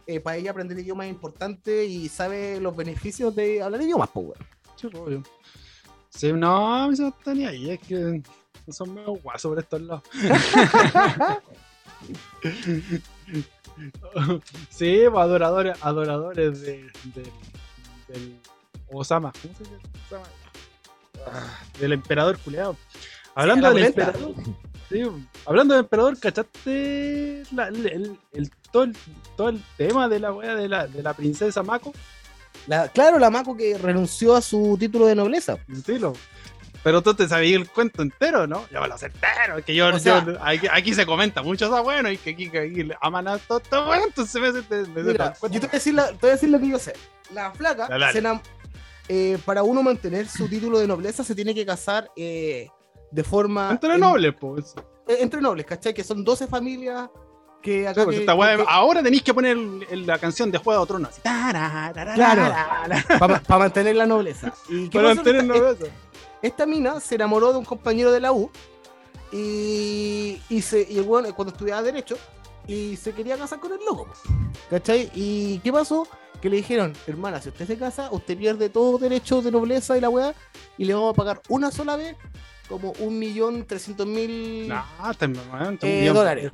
[0.08, 4.40] eh, para ella aprender idioma es importante y sabe los beneficios de hablar idiomas, pues,
[4.76, 5.24] Sí, obvio.
[6.10, 8.22] Sí, no, mi no tenía ahí, es que
[8.70, 10.04] son medio guasos sobre estos lados.
[14.70, 16.92] sí, adoradores, adoradores de,
[18.08, 18.40] del
[18.92, 19.32] Osama.
[19.42, 19.78] ¿Cómo se llama?
[20.06, 20.24] Osama.
[21.28, 22.76] Ah, del emperador culeado.
[23.36, 24.34] Hablando del emperador.
[24.92, 25.04] Sí,
[25.46, 28.98] hablando del emperador, ¿cachaste el, el, todo, el,
[29.38, 31.94] todo el tema de la wea de la, de la princesa Mako?
[32.68, 35.58] La, claro, la Mako que renunció a su título de nobleza.
[35.72, 36.14] Estilo.
[36.84, 38.66] Pero tú te sabías el cuento entero, ¿no?
[38.70, 39.64] Ya me lo sé entero.
[39.66, 39.88] Que yo,
[40.72, 43.86] aquí, se comenta mucho esa bueno y que aquí, que aquí aman a todo esto
[43.86, 46.50] bueno, entonces me, me, me Yo te voy, a decir la, te voy a decir
[46.50, 46.94] lo que yo sé.
[47.34, 47.88] La flaca,
[49.08, 52.70] eh, para uno mantener su título de nobleza, se tiene que casar eh,
[53.12, 53.72] de forma.
[53.72, 54.74] Entre nobles, pues.
[55.08, 55.94] Eh, entre nobles, ¿cachai?
[55.94, 57.10] Que son 12 familias
[57.62, 58.04] que acá.
[58.04, 58.28] Pues,
[58.68, 61.16] ahora tenéis que poner la canción de Juego de Tronos.
[61.22, 62.56] Claro.
[63.20, 64.54] Para mantener la nobleza.
[64.92, 65.86] para mantener la nobleza.
[66.42, 68.50] Esta, mina se enamoró de un compañero de la U.
[69.32, 72.18] Y, y, se, y el bueno, cuando estudiaba Derecho.
[72.68, 74.08] Y se quería casar con el loco.
[74.70, 75.12] ¿Cachai?
[75.14, 76.08] ¿Y qué pasó?
[76.42, 80.02] Que le dijeron, hermana, si usted se casa, usted pierde todo derecho de nobleza y
[80.02, 80.34] la weá.
[80.78, 82.16] Y le vamos a pagar una sola vez
[82.72, 84.84] como un millón trescientos mil No,
[85.18, 85.38] te me
[85.84, 86.52] Eh, dólares.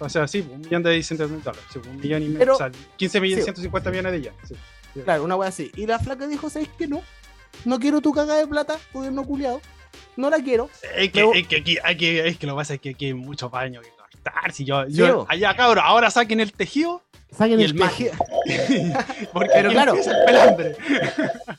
[0.00, 1.64] O sea, sí, un millón de 600 mil dólares.
[1.72, 2.38] sí, un millón y medio.
[2.40, 3.52] Pero- o sea, 15 millones, sí.
[3.52, 4.38] 150 millones de yenes.
[4.48, 5.00] Sí.
[5.04, 5.70] Claro, una wea así.
[5.76, 6.86] Y la flaca dijo, ¿sabes qué?
[6.88, 7.02] No.
[7.64, 9.60] No quiero tu cagada de plata, gobierno culiado.
[10.16, 10.68] No la quiero.
[10.96, 13.06] Es que, Luego- es que aquí, aquí, es que lo que pasa es que aquí
[13.06, 14.52] hay mucho paño que cortar.
[14.52, 17.02] Si yo, Sí, yo allá cabrón, ahora saquen el tejido,
[17.36, 18.12] Saquen Y el, tejido.
[19.32, 19.94] porque Pero claro.
[19.94, 20.76] el pelambre.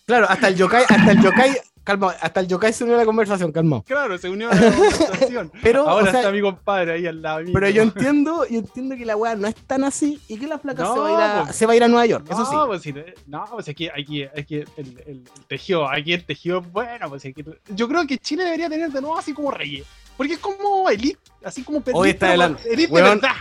[0.06, 3.06] Claro, hasta el yokai, hasta el yokai, calma, hasta el yokai se unió a la
[3.06, 3.84] conversación, calma.
[3.84, 5.52] Claro, se unió a la conversación.
[5.64, 7.52] Pero, Ahora o sea, está mi compadre ahí al lado mío.
[7.54, 10.60] pero yo entiendo, yo entiendo que la weá no es tan así y que la
[10.60, 11.56] flaca No, se, va a ir a, pues.
[11.56, 12.54] se va a ir a Nueva York, eso sí.
[12.56, 12.94] No, pues, sí,
[13.28, 17.26] no, pues aquí, aquí, aquí el, el- el tejido, aquí el tejido es bueno, pues
[17.26, 17.44] aquí,
[17.76, 19.86] yo creo que Chile debería tener de nuevo así como reyes,
[20.18, 22.62] porque es como elite, así como Hoy está adelante.
[22.72, 23.32] elite de verdad.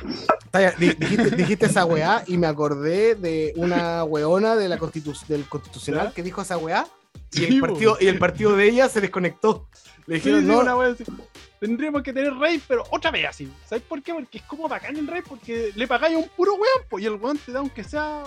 [0.79, 6.13] Dijiste, dijiste esa weá y me acordé de una weona de la constitu- del constitucional
[6.13, 6.87] que dijo esa weá
[7.33, 9.69] y Sí, el, partido, y el partido de ella se desconectó.
[10.07, 11.05] Le dijeron, sí, no, una wea así.
[11.61, 13.53] Tendríamos que tener rey, pero otra vez así.
[13.67, 14.15] ¿Sabes por qué?
[14.15, 17.07] Porque es como bacán el rey, porque le pagáis a un puro weón, pues, y
[17.07, 18.25] el weón te da aunque sea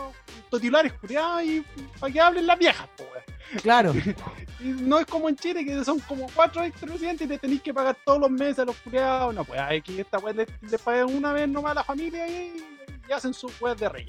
[0.51, 1.65] titulares curiados y
[1.99, 3.61] para que hablen las viejas, pues, weón.
[3.61, 3.93] claro,
[4.59, 7.73] Y no es como en Chile, que son como cuatro expresidentes y te tenéis que
[7.73, 9.35] pagar todos los meses a los curiados.
[9.35, 12.63] No, pues aquí esta weá le, le pagan una vez nomás a la familia y,
[13.09, 14.05] y hacen sus weas de rey.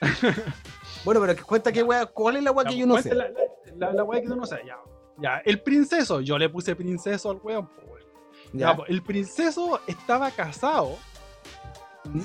[1.04, 3.14] bueno, pero que cuenta qué weá, cuál es la weá que yo no sé.
[3.14, 4.76] La, la, wea que tú no sabes, ya.
[5.18, 8.04] Ya, el princeso, yo le puse princeso al weón, pues.
[8.52, 8.82] Ya, Ya.
[8.88, 10.96] el princeso estaba casado.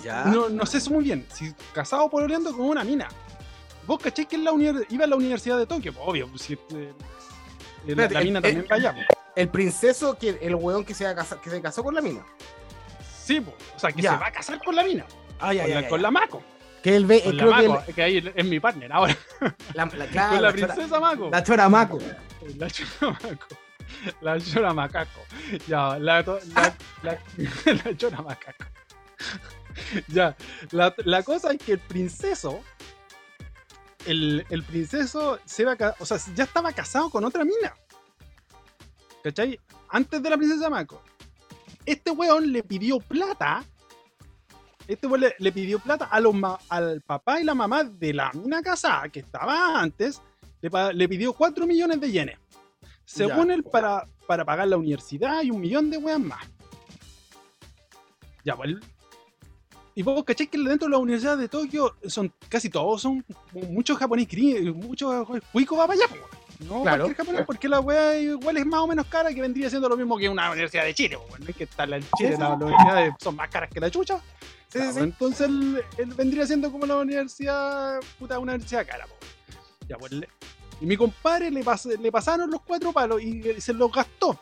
[0.03, 0.25] Ya.
[0.25, 1.25] No, no sé muy bien.
[1.33, 3.07] Si casado pololeando con una mina.
[3.85, 6.27] Vos caché que en la univers- iba a la Universidad de Tokio, pues, obvio.
[6.29, 6.93] pues, si, eh,
[7.85, 8.93] la, Espérate, la mina el- también va allá.
[8.93, 9.05] pues.
[9.35, 12.01] El princeso, que el weón que se, va a casar- que se casó con la
[12.01, 12.25] mina.
[13.23, 14.13] Sí, pues, o sea, que Ya.
[14.13, 15.05] se va a casar con la mina.
[15.39, 16.41] Ah, ya, con, la, con la Mako.
[16.85, 19.17] Que él ve, Con eh, la creo que que ahí es mi partner ahora.
[19.73, 21.29] la, la, claro, con la, la chora- princesa Mako.
[21.31, 21.99] la chora Mako.
[22.59, 23.47] La chora Mako.
[24.21, 25.21] La chora macaco.
[25.67, 27.19] Ya, la, la, la,
[27.83, 28.65] la chora macaco.
[30.09, 30.35] Ya,
[30.69, 32.61] la, la cosa es que el princeso.
[34.05, 37.73] El, el princeso se va a O sea, ya estaba casado con otra mina.
[39.23, 39.59] ¿Cachai?
[39.89, 41.01] Antes de la princesa Mako.
[41.83, 43.63] Este weón le pidió plata.
[44.87, 46.35] Este weón le, le pidió plata a los
[46.69, 50.21] al papá y la mamá de la mina casada que estaba antes.
[50.93, 52.39] Le, pidió 4 millones de yenes.
[53.03, 53.53] Según Ya.
[53.55, 56.43] él, para, para pagar la universidad y un millón de weas más.
[58.43, 58.75] Ya, pues.
[59.95, 63.23] Y vos caché que dentro de la Universidad de Tokio son casi todos son
[63.53, 66.21] muchos japoneses, muchos cuicos va para allá, pues.
[66.69, 67.03] No Claro.
[67.05, 69.97] cualquier japonés, porque la wea igual es más o menos cara que vendría siendo lo
[69.97, 71.39] mismo que una universidad de Chile, pues.
[71.41, 74.19] No es que está la Chile, las universidades son más caras que la chucha.
[74.75, 74.99] Sí, sí, Claro, sí.
[74.99, 79.05] Entonces él, él vendría siendo como la universidad, puta, una universidad cara.
[79.07, 79.15] po.
[79.87, 80.29] Ya, pues, le-
[80.81, 84.37] y mi compadre le, pas- le pasaron los cuatro palos y eh, se los gastó.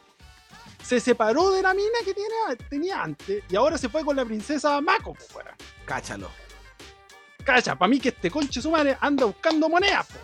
[0.81, 2.29] Se separó de la mina que tiene,
[2.69, 5.39] tenía antes y ahora se fue con la princesa Mako, po.
[5.85, 6.29] Cáchalo.
[7.45, 10.19] Cacha, para mí que este conche su madre anda buscando monedas, po.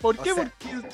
[0.00, 0.32] ¿Por O qué?
[0.34, 0.88] sea- Porque.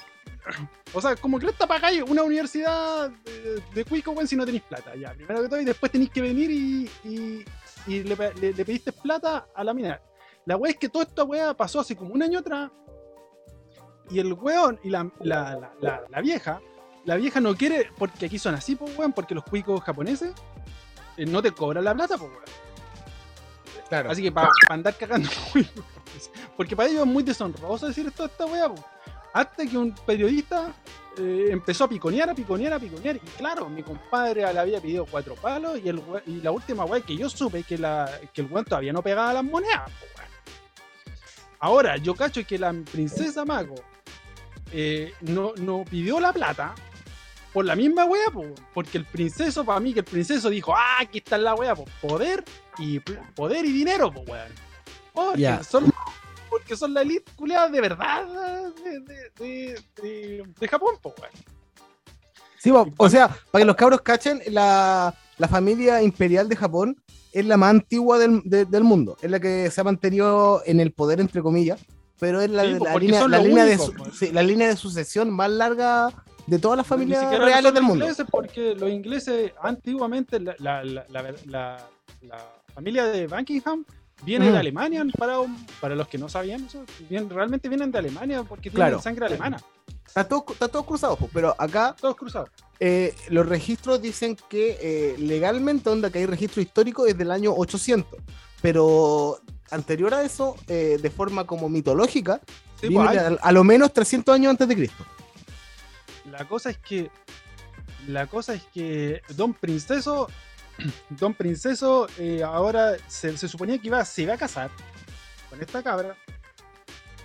[0.95, 4.65] O sea, como que esta pagáis una universidad de, de cuico, weón, si no tenéis
[4.65, 4.95] plata.
[4.97, 7.45] Ya, primero que todo, y después tenéis que venir y, y,
[7.95, 10.01] y le, pe- le- le pediste plata a la mina.
[10.47, 12.71] La weá es que toda esta weá pasó hace como un año atrás.
[14.11, 16.61] Y el weón y la, la, la, la- vieja,
[17.05, 20.33] la vieja no quiere, porque aquí son así, pues weón, porque los cuicos japoneses
[21.17, 22.45] eh, no te cobran la plata, pues weón.
[23.89, 24.11] Claro.
[24.11, 25.29] Así que para andar cagando.
[26.57, 28.69] Porque para ellos es muy deshonroso decir toda esta weá.
[28.69, 28.85] po.
[29.33, 30.73] Hasta que un periodista
[31.19, 33.17] eh, empezó a piconear, a piconear, a piconear.
[33.17, 35.79] Y claro, mi compadre le había pedido cuatro palos.
[35.83, 38.93] Y, el y la última weá que yo supe que, la, que el weón todavía
[38.93, 39.91] no pegaba las monedas.
[39.91, 40.11] po.
[41.61, 43.75] Ahora, yo cacho que la princesa Mago
[44.73, 46.75] eh, no, no pidió la plata.
[47.53, 50.99] Por la misma wea, po, porque el princeso, para mí, que el princeso dijo, ah,
[51.01, 52.45] aquí está la wea, po, poder
[52.79, 54.53] y poder y dinero, pues weón.
[55.13, 55.90] Porque, son,
[56.71, 58.25] porque son la elite culeada de verdad
[58.85, 59.01] de,
[59.45, 61.33] de, de, Japón, pues weón.
[62.59, 66.97] Sí, bo- o sea, para que los cabros cachen, la, la familia imperial de Japón
[67.33, 69.17] es la más antigua del, de- del mundo.
[69.21, 71.81] Es la que se ha mantenido en el poder, entre comillas,
[72.21, 74.77] pero es la, Sí, po, la línea, la, de únicos, su- sí, la línea de
[74.77, 76.11] sucesión más larga
[76.47, 78.07] de todas las familias reales del mundo.
[78.31, 80.85] porque los ingleses antiguamente, la- la-
[82.23, 83.85] la familia de Buckingham
[84.23, 85.37] viene de Alemania, para,
[85.81, 89.03] para los que no sabían eso, bien- realmente vienen de Alemania porque tienen Claro.
[89.03, 89.59] sangre alemana,
[90.07, 92.51] Está todo, está todo cruzado, pero acá todos cruzados.
[92.81, 97.53] eh, los registros dicen que eh, legalmente, onda que hay registro histórico es del año
[97.57, 98.19] 800,
[98.61, 99.39] pero
[99.71, 102.41] anterior a eso, eh, de forma como mitológica,
[102.81, 105.05] Sí, viene pues, a, a lo menos 300 años antes de Cristo.
[106.31, 107.11] La cosa es que
[108.09, 110.27] la cosa es que Don Princeso,
[111.11, 114.71] Don Princeso eh, ahora se, suponía que iba, se iba a casar
[115.49, 116.17] con esta cabra.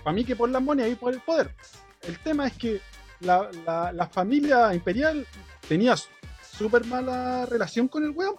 [0.03, 1.55] Para mí que por la moneda y por el poder.
[2.01, 2.81] El tema es que
[3.19, 5.25] la, familia imperial
[5.67, 5.95] tenía
[6.41, 8.35] súper mala relación con el weón.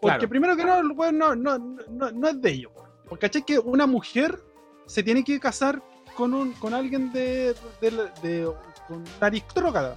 [0.00, 2.72] Porque primero que no, el weón no, no, es de ellos.
[3.08, 4.38] Porque caché que una mujer
[4.86, 5.82] se tiene que casar
[6.14, 7.90] con, un, con alguien de, de,
[8.22, 8.52] de,
[8.86, 9.94] con una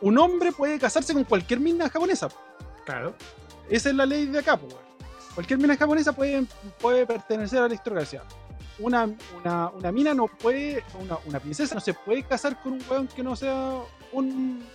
[0.00, 2.28] Un hombre puede casarse con cualquier mina japonesa.
[2.84, 3.14] Claro.
[3.68, 4.74] Esa es la ley de acá, pues.
[5.34, 6.44] Cualquier mina japonesa puede,
[6.78, 8.22] puede pertenecer a la aristocracia.
[8.78, 9.08] Una,
[9.38, 13.06] una, una, mina no puede, una, una, princesa no se puede casar con un weón
[13.06, 14.66] que no sea un.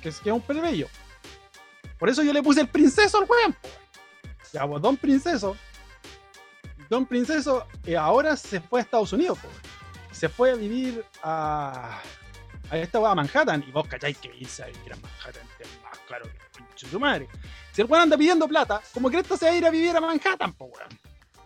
[0.00, 0.88] que sea un plebeyo.
[1.98, 3.56] Por eso yo le puse el princeso al weón.
[4.52, 5.56] Ya, pues, Don Princeso.
[6.88, 9.38] Don Princeso eh, ahora se fue a Estados Unidos,
[10.12, 12.00] Se fue a vivir a.
[12.70, 13.64] a esta a Manhattan.
[13.66, 16.45] Y vos cacháis que irse a vivir a Manhattan es más claro que
[16.76, 17.28] su madre.
[17.72, 19.96] Si el weón anda pidiendo plata, como que esto se va a ir a vivir
[19.96, 20.88] a Manhattan, po, weón.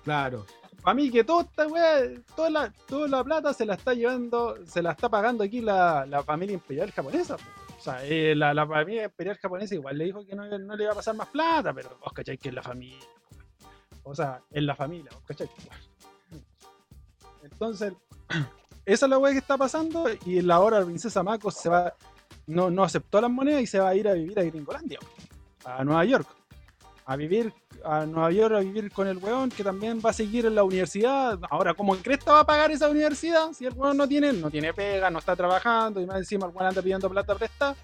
[0.03, 0.47] Claro
[0.83, 2.03] para mí que toda esta weá,
[2.35, 6.07] toda la, toda la plata se la está llevando, se la está pagando aquí la,
[6.07, 7.37] la familia imperial japonesa.
[7.79, 10.85] O sea, eh, la, la, familia imperial japonesa igual le dijo que no, no, le
[10.85, 12.99] iba a pasar más plata, pero vos cacháis que es la familia.
[14.03, 15.51] O sea, es la familia, vos cacháis.
[17.43, 17.93] Entonces,
[18.85, 21.95] esa es la weá que está pasando y la hora la princesa Mako se va,
[22.51, 24.99] no, no aceptó las monedas y se va a ir a vivir a Gringolandia,
[25.65, 26.27] a Nueva York
[27.11, 27.53] a vivir
[27.85, 30.63] a Nueva York a vivir con el weón que también va a seguir en la
[30.63, 31.41] universidad.
[31.51, 33.53] Ahora, ¿cómo Cresta va a pagar esa universidad?
[33.53, 36.53] Si el weón no tiene, no tiene pega, no está trabajando y más encima el
[36.53, 37.75] weón anda pidiendo plata presta.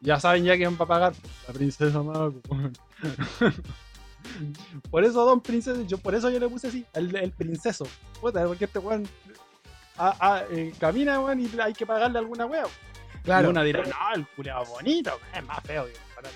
[0.00, 1.12] Ya saben ya quién va a pagar.
[1.46, 2.40] La princesa Mago.
[4.90, 7.86] por eso, don princeso, yo por eso yo le puse así, el, el princeso.
[8.18, 9.06] Puta, porque este weón
[10.50, 12.70] eh, camina, weón, y hay que pagarle alguna weón.
[13.24, 13.48] Claro.
[13.48, 15.86] Y una dirá, no, el culeado bonito, es más feo.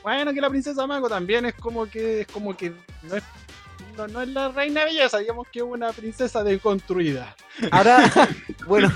[0.02, 2.72] Bueno, que la princesa Mago también es como que es como que
[3.02, 3.22] no es
[4.06, 7.34] no, es la reina belleza, digamos que es una princesa deconstruida.
[7.72, 8.10] Ahora,
[8.66, 8.92] bueno.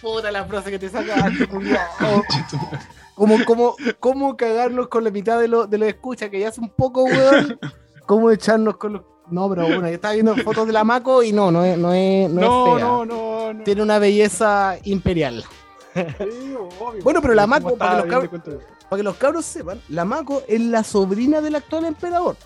[0.00, 1.46] Puta la frase que te sacaste,
[3.14, 6.56] como, como, como cagarnos con la mitad de lo, de lo escucha, que ya es
[6.56, 7.58] un poco, weón.
[8.06, 9.02] Cómo echarnos con los.
[9.30, 11.92] No, pero bueno, yo estaba viendo fotos de la Maco y no, no es, no
[11.92, 12.88] es, no, no, es fea.
[12.88, 13.64] no, no, no.
[13.64, 15.44] Tiene una belleza imperial.
[17.02, 20.60] Bueno, pero la Maco, para que, los para que los cabros sepan, la Mako es
[20.60, 22.36] la sobrina del actual emperador,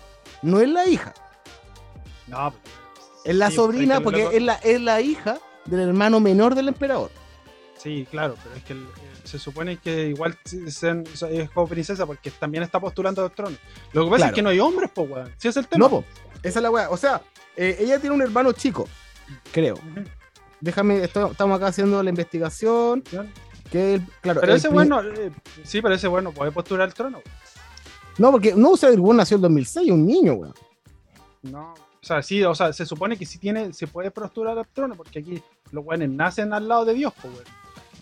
[0.41, 1.13] no es la hija.
[2.27, 2.73] No, pues,
[3.23, 7.11] es la sobrina porque es, la, es la hija del hermano menor del emperador.
[7.77, 8.75] Sí, claro, pero es que
[9.25, 13.57] se supone que igual es como princesa porque también está postulando al trono.
[13.93, 15.31] Lo que pasa es que no hay hombres, po, weón.
[15.37, 15.85] Si es el tema.
[15.85, 16.05] No, po.
[16.41, 16.89] Esa es la weá.
[16.89, 17.21] O sea,
[17.55, 18.87] eh, ella tiene un hermano chico,
[19.51, 19.79] creo.
[20.65, 23.03] Déjame, estamos acá haciendo la investigación.
[23.71, 25.31] Que claro, pero ese bueno, eh,
[25.63, 27.21] sí, pero ese bueno puede postular al trono.
[28.17, 30.55] No, porque no, o sea, el buen nació en 2006, un niño, weón.
[31.43, 34.67] No, o sea, sí, o sea, se supone que sí tiene, se puede postular al
[34.67, 35.39] trono, porque aquí
[35.71, 37.45] los weones nacen al lado de Dios, pues, weón.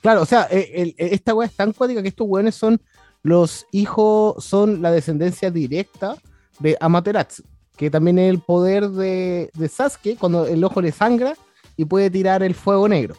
[0.01, 2.79] Claro, o sea, eh, esta weá es tan cuática que estos weones son
[3.23, 6.15] los hijos, son la descendencia directa
[6.59, 7.43] de Amaterasu,
[7.75, 11.35] que también es el poder de, de Sasuke cuando el ojo le sangra
[11.77, 13.15] y puede tirar el fuego negro.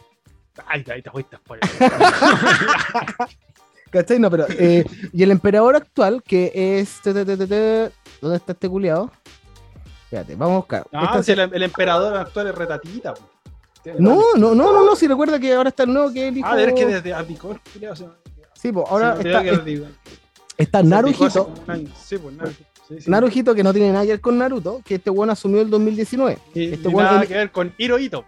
[0.67, 1.37] Ay, ahí te fuiste
[3.91, 4.19] ¿Cachai?
[4.19, 4.45] No, pero.
[4.49, 7.01] Eh, y el emperador actual, que es.
[7.03, 7.91] ¿Dónde
[8.35, 9.11] está este culiado?
[10.03, 10.85] Espérate, vamos a buscar.
[10.91, 13.13] No, si el, emperador actual es retatita.
[13.99, 16.37] No, no, no, no, no, si recuerda que ahora está el nuevo que es el
[16.37, 16.47] hijo.
[16.49, 17.59] Ah, es que desde Abdicor,
[18.53, 19.43] Sí, pues ahora está,
[20.57, 21.53] está Naruhito.
[22.03, 22.65] Sí, pues Naruhito.
[23.07, 26.37] Naruhito, que no tiene nada que ver con Naruto, que este bueno asumió el 2019.
[26.53, 28.25] Y, este nada que ver con Hirohito.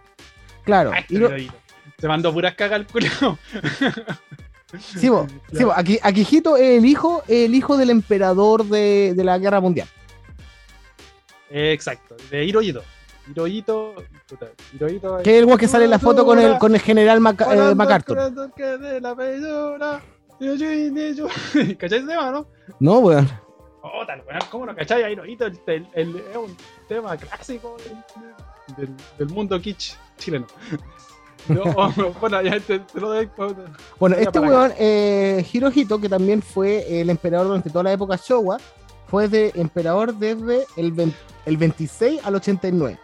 [0.68, 0.92] Claro.
[1.08, 1.54] Hirohito.
[1.98, 3.38] Se mandó puras cagas al culo.
[4.78, 9.38] Sí, bo, sí Aquí, Akihito es el hijo, el hijo del emperador de, de la
[9.38, 9.88] guerra mundial.
[11.48, 12.82] exacto, de Hirohito.
[13.30, 13.94] Hirohito,
[14.28, 16.82] puta, Hirohito Que es el guay que sale en la foto con el, con el
[16.82, 18.18] general Mac, eh, MacArthur.
[21.78, 22.46] ¿Cacháis ese tema, no?
[22.78, 23.26] No, weón.
[23.80, 25.46] Oh, tal, weón, ¿cómo no cacháis a Hirohito?
[25.46, 26.54] El, el, es un
[26.88, 27.78] tema clásico
[28.76, 30.46] del, del mundo kitsch chileno.
[33.98, 38.58] bueno, este weón, eh, Hirohito, que también fue el emperador durante toda la época Showa,
[39.06, 41.14] fue de emperador desde el,
[41.46, 42.98] el 26 al 89.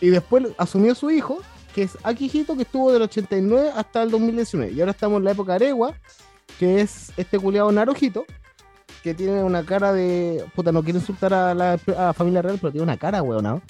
[0.00, 1.40] Y después asumió su hijo,
[1.74, 4.72] que es Akihito, que estuvo del 89 hasta el 2019.
[4.72, 5.94] Y ahora estamos en la época Arewa,
[6.58, 8.24] que es este culiado Naruhito,
[9.02, 10.44] que tiene una cara de.
[10.54, 11.78] Puta, no quiero insultar a la,
[12.14, 13.62] familia real, pero tiene una cara, weón, ¿no?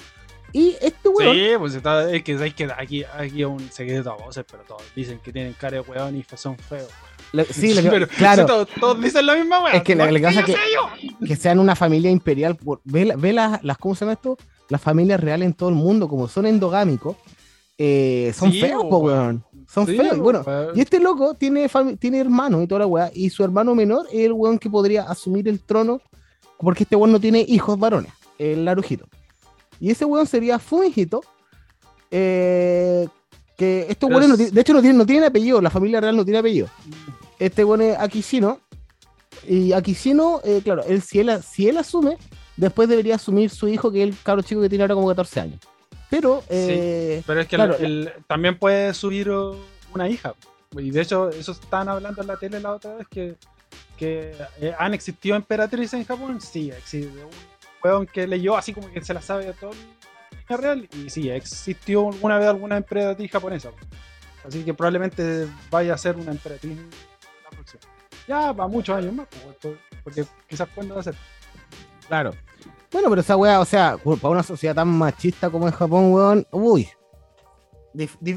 [0.53, 1.35] Y este weón.
[1.35, 3.05] Sí, pues está, es que, es que aquí, aquí
[3.37, 6.57] hay un secreto a voces, pero todos dicen que tienen cara de weón y son
[6.57, 6.89] feos.
[7.51, 7.75] sí,
[8.17, 8.67] claro.
[8.67, 9.75] todos, dicen la misma weá.
[9.75, 10.57] Es que la, cosa que,
[11.27, 12.57] que sean una familia imperial.
[12.85, 14.39] Ve, ve las, las, ¿cómo se llama esto?
[14.69, 17.17] Las familias reales en todo el mundo, como son endogámicos,
[17.77, 19.45] eh, son feos, po, weón.
[19.69, 20.19] Son feos.
[20.19, 20.45] Bueno,
[20.75, 21.69] y este loco tiene,
[21.99, 23.11] tiene hermanos y toda la weá.
[23.15, 26.01] Y su hermano menor es el weón que podría asumir el trono.
[26.59, 29.07] Porque este weón no tiene hijos varones, el Narujito.
[29.81, 31.23] Y ese weón sería Fumijito.
[32.11, 33.07] Eh,
[33.57, 35.61] que estos weones, de hecho, no tienen, no tienen apellido.
[35.61, 36.69] La familia real no tiene apellido.
[37.39, 38.61] Este weón es Akishino.
[39.47, 42.19] Y Akishino, eh, claro, él, si, él, si él asume,
[42.57, 45.41] después debería asumir su hijo, que es el cabro chico que tiene ahora como 14
[45.41, 45.61] años.
[46.11, 49.31] Pero, eh, pero es que también puede subir
[49.95, 50.35] una hija.
[50.77, 53.37] Y de hecho, eso están hablando en la tele la otra vez, que,
[53.97, 56.41] que eh, han existido emperatrices en Japón.
[56.41, 57.11] Sí, existe
[57.83, 59.71] weón que leyó así como que se la sabe de todo
[60.49, 60.89] el real.
[60.93, 63.71] Y sí, existió alguna vez alguna emperatriz japonesa.
[64.47, 66.79] Así que probablemente vaya a ser una emperatriz
[67.45, 67.83] la próxima.
[68.27, 69.27] Ya va muchos años más,
[70.05, 71.15] porque quizás cuándo va a ser.
[72.07, 72.33] Claro.
[72.91, 76.47] Bueno, pero esa weá, o sea, para una sociedad tan machista como en Japón, weón,
[76.51, 76.89] uy.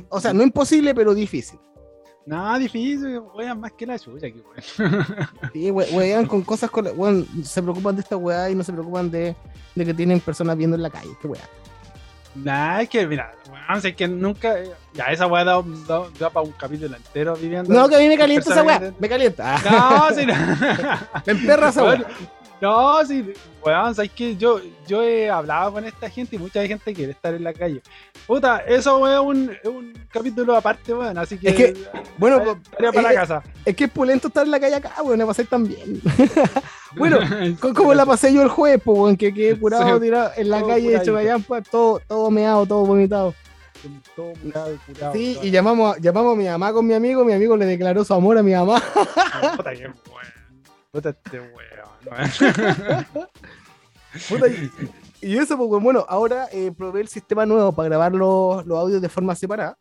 [0.09, 1.59] o sea, no imposible, pero difícil.
[2.26, 4.41] Nada, difícil, weón, más que la chucha aquí,
[4.80, 5.05] weón.
[5.53, 9.09] Sí, weón, con cosas, con, weón, se preocupan de esta weá y no se preocupan
[9.09, 9.36] de,
[9.76, 11.41] de que tienen personas viendo en la calle, qué weá.
[12.34, 14.55] Nah, es que, mira, weón, sé que nunca.
[14.93, 15.61] Ya, esa weá da,
[16.19, 17.74] da, para un capítulo entero viviendo.
[17.74, 19.57] No, que a mí me calienta esa weá, me calienta.
[19.69, 20.34] No, sí, no.
[21.26, 22.05] me emperra esa weá.
[22.62, 23.34] No, sí,
[23.66, 27.34] weón, sabes que yo, yo he hablado con esta gente y mucha gente quiere estar
[27.34, 27.82] en la calle.
[28.28, 31.49] Puta, eso es un, un capítulo aparte, weón, así que.
[31.49, 31.74] Es que,
[32.20, 32.38] bueno,
[32.78, 33.43] es, para la casa.
[33.66, 35.99] Es que es pulento estar en la calle acá, weón, la pasé tan bien.
[36.95, 37.18] bueno,
[37.74, 40.95] como la pasé yo el jueves, pues, weón, que quedé curado, tirado en la calle,
[40.95, 43.34] hecho allá, pues, todo, todo meado, todo vomitado.
[44.16, 45.14] Todo curado, curado.
[45.14, 48.14] Sí, y llamamos, llamamos a mi mamá con mi amigo, mi amigo le declaró su
[48.14, 48.80] amor a mi mamá.
[49.57, 49.95] Puta, qué weón.
[50.91, 51.70] Puta, este weón
[55.22, 59.10] y, eso, pues bueno, ahora eh, probé el sistema nuevo para grabar los, audios de
[59.10, 59.78] forma separada.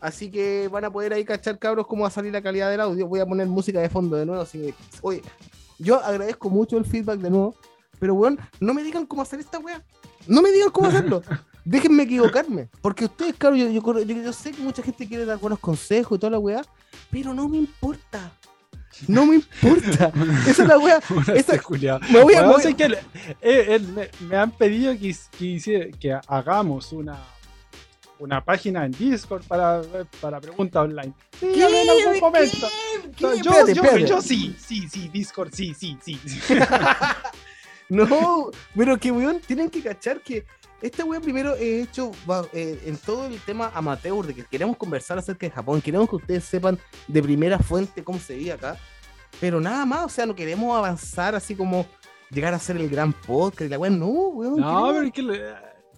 [0.00, 2.80] Así que van a poder ahí cachar, cabros, cómo va a salir la calidad del
[2.80, 3.06] audio.
[3.06, 4.42] Voy a poner música de fondo de nuevo.
[4.42, 5.22] Así oye,
[5.78, 7.54] yo agradezco mucho el feedback de nuevo.
[7.98, 9.82] Pero, weón, no me digan cómo hacer esta weá.
[10.26, 11.22] No me digan cómo hacerlo.
[11.64, 12.68] Déjenme equivocarme.
[12.82, 16.20] Porque ustedes, claro, yo, yo, yo, sé que mucha gente quiere dar buenos consejos y
[16.20, 16.62] toda la weá.
[17.10, 18.30] Pero no me importa.
[19.08, 20.12] No me importa.
[20.48, 21.00] Esa es la wea.
[21.34, 21.60] Esa...
[22.10, 22.74] Me voy a.
[22.76, 22.98] que eh,
[23.40, 27.18] eh, me, han pedido que, que, que hagamos una,
[28.18, 29.82] una página en Discord para,
[30.20, 31.12] para preguntas online.
[31.38, 31.64] Sí, ¿Qué?
[31.64, 32.68] en algún momento.
[33.16, 33.42] ¿Qué?
[33.42, 36.18] Yo, yo, yo, sí, sí, sí, Discord, sí, sí, sí.
[37.88, 40.44] no, pero que weón, tienen que cachar que
[40.84, 42.10] este weón primero he hecho
[42.52, 46.16] eh, en todo el tema amateur de que queremos conversar acerca de Japón, queremos que
[46.16, 46.78] ustedes sepan
[47.08, 48.76] de primera fuente cómo se vive acá,
[49.40, 51.86] pero nada más, o sea, no queremos avanzar así como
[52.30, 54.60] llegar a ser el gran podcast, la weón, no, weón.
[54.60, 55.22] No, pero es que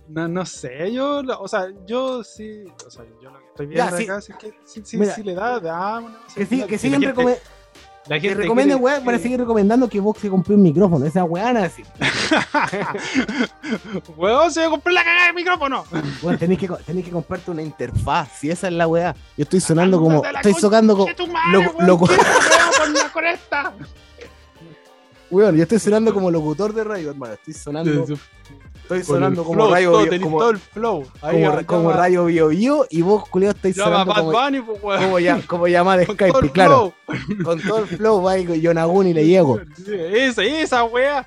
[0.09, 4.19] no, sé, yo, o sea, yo sí, o sea, yo lo que estoy viendo acá
[4.19, 7.56] es que sí, sí, sí le da, da que, sí, que siguen recomendando
[8.09, 11.05] la gente recomienda, weón, para seguir recomendando que vos se compré un micrófono.
[11.05, 11.83] Esa weón así.
[14.17, 15.85] weón, se comprar la cagada de micrófono.
[16.23, 18.29] Weón, tenés que, tenés que comprarte una interfaz.
[18.39, 19.15] Si esa es la weá.
[19.37, 20.25] Yo estoy sonando como.
[20.25, 21.11] Estoy socando como.
[21.81, 22.09] Loco.
[25.29, 27.35] Weón, yo estoy sonando como locutor de radio, hermano.
[27.35, 28.07] Estoy sonando.
[28.87, 31.05] Estoy sonando como rayo bio, como, todo el flow.
[31.21, 35.19] Ahí como, como rayo bio, bio y vos, culeo, estáis sonando como, Bunny, pues, como,
[35.19, 36.95] ya, como llamada de Skype, claro.
[37.43, 39.61] Con todo el flow, va y Yonaguni le llego.
[39.89, 41.27] Esa, esa wea.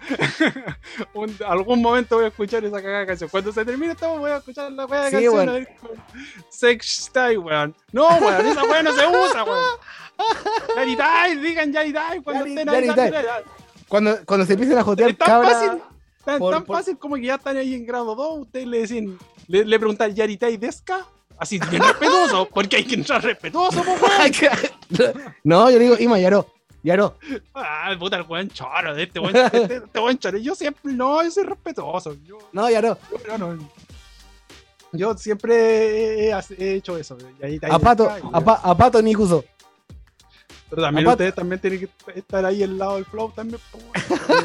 [1.14, 3.30] Un, algún momento voy a escuchar esa cagada canción.
[3.30, 5.34] Cuando se termine esta voy a escuchar la wea de sí, canción.
[5.34, 5.68] Bueno.
[6.49, 7.76] Sex style, weón.
[7.91, 9.60] No, weón, esa wea no se usa, weón.
[10.78, 12.89] Yaritai, digan Yaritai cuando estén ahí.
[13.89, 15.14] Cuando, cuando se empiecen a jotear.
[16.38, 19.17] Tan, tan fácil como que ya están ahí en grado 2, ustedes le decían,
[19.47, 21.05] le, le preguntan Yaritai Deska,
[21.38, 23.84] así bien respetuoso, porque hay que entrar respetuoso,
[25.43, 26.47] No, yo digo, Ima, Yaro.
[26.84, 27.15] Yaro.
[27.53, 30.38] Ah, puta, el buen choro, este buen, este, este buen choro.
[30.38, 32.15] Yo siempre, no, yo soy respetuoso.
[32.25, 32.97] Yo, no, Yaro.
[33.27, 33.69] Yo, no,
[34.93, 37.17] yo siempre he, he, hecho eso.
[37.69, 39.43] a Pato, a, a Pato Nikuso.
[40.70, 43.59] Pero también ustedes también tienen que estar ahí al lado del flow también.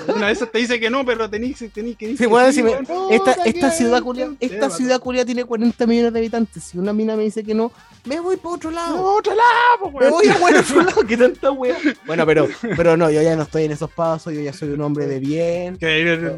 [0.09, 2.64] Una vez te dice que no, pero tenéis que decir sí, bueno, sí,
[3.11, 6.64] esta, esta ciudad culia, esta ciudad culia tiene 40 millones de habitantes.
[6.64, 7.72] Si una mina me dice que no,
[8.05, 8.97] me voy para otro lado.
[8.97, 11.77] ¡Para otro lado, pues, Me voy a otro lado, que tanta wea.
[12.07, 14.81] Bueno, pero, pero no, yo ya no estoy en esos pasos, yo ya soy un
[14.81, 15.79] hombre de bien.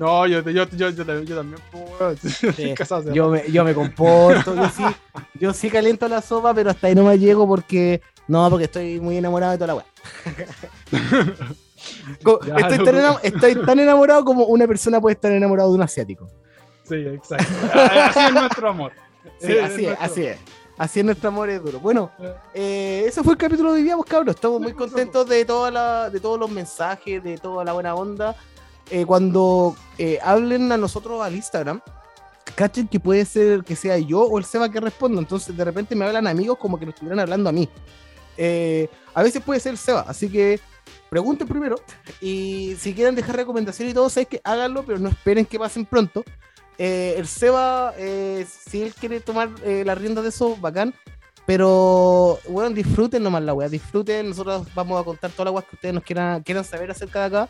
[0.01, 1.27] no, yo, yo, yo, yo, también,
[2.23, 2.75] sí.
[3.13, 4.85] yo, me, yo me comporto, yo sí,
[5.39, 9.01] yo sí caliento la sopa, pero hasta ahí no me llego porque no, porque estoy
[9.01, 9.87] muy enamorado de toda la weá.
[13.23, 16.29] estoy, tan enamorado como una persona puede estar enamorado de un asiático.
[16.83, 17.53] Sí, exacto.
[17.75, 18.93] Así es nuestro amor.
[19.39, 20.39] Sí, así es, así es.
[20.79, 21.81] Así es nuestro amor es duro.
[21.81, 22.11] Bueno,
[22.53, 24.35] eh, eso fue el capítulo de hoy día, pues, cabros.
[24.35, 28.37] Estamos muy contentos de, toda la, de todos los mensajes, de toda la buena onda.
[28.91, 31.81] Eh, cuando eh, hablen a nosotros al Instagram,
[32.55, 35.19] cachen que puede ser que sea yo o el Seba que responda.
[35.19, 37.69] Entonces, de repente me hablan amigos como que nos estuvieran hablando a mí.
[38.39, 40.05] A veces puede ser Seba.
[40.09, 40.61] Así que
[41.09, 41.77] pregunten primero.
[42.21, 45.85] Y si quieren dejar recomendaciones y todo, sabes que háganlo, pero no esperen que pasen
[45.85, 46.25] pronto.
[46.79, 50.95] Eh, el Seba, eh, si él quiere tomar eh, la rienda de eso, bacán.
[51.47, 54.29] Pero, bueno, disfruten nomás la weá, disfruten.
[54.29, 57.27] Nosotros vamos a contar todas las weas que ustedes nos quieran, quieran saber acerca de
[57.27, 57.49] acá.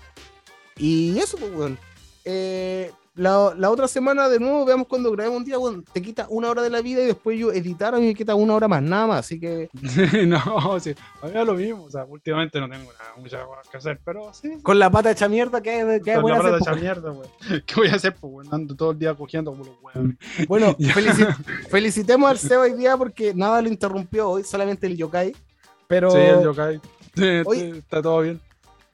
[0.77, 1.79] Y eso, pues, weón.
[2.25, 6.27] Eh, la, la, otra semana, de nuevo, veamos cuando grabemos un día, bueno, te quita
[6.29, 8.69] una hora de la vida y después yo editar a mí me quita una hora
[8.69, 9.71] más, nada más, así que...
[10.27, 13.69] no, sí, a mí es lo mismo, o sea, últimamente no tengo nada, muchas cosas
[13.69, 14.59] que hacer, pero sí.
[14.63, 16.51] Con la pata hecha mierda, ¿qué, qué voy a hacer?
[16.51, 17.29] Con la pata hecha mierda, güey.
[17.67, 20.17] ¿Qué voy a hacer, pues, Ando todo el día cogiendo como los weones.
[20.47, 20.77] Bueno,
[21.71, 25.35] felicitemos al Seba hoy día porque nada lo interrumpió hoy, solamente el yokai,
[25.89, 26.11] pero...
[26.11, 26.81] Sí, el yokai.
[27.47, 27.59] Hoy...
[27.79, 28.41] Está todo bien.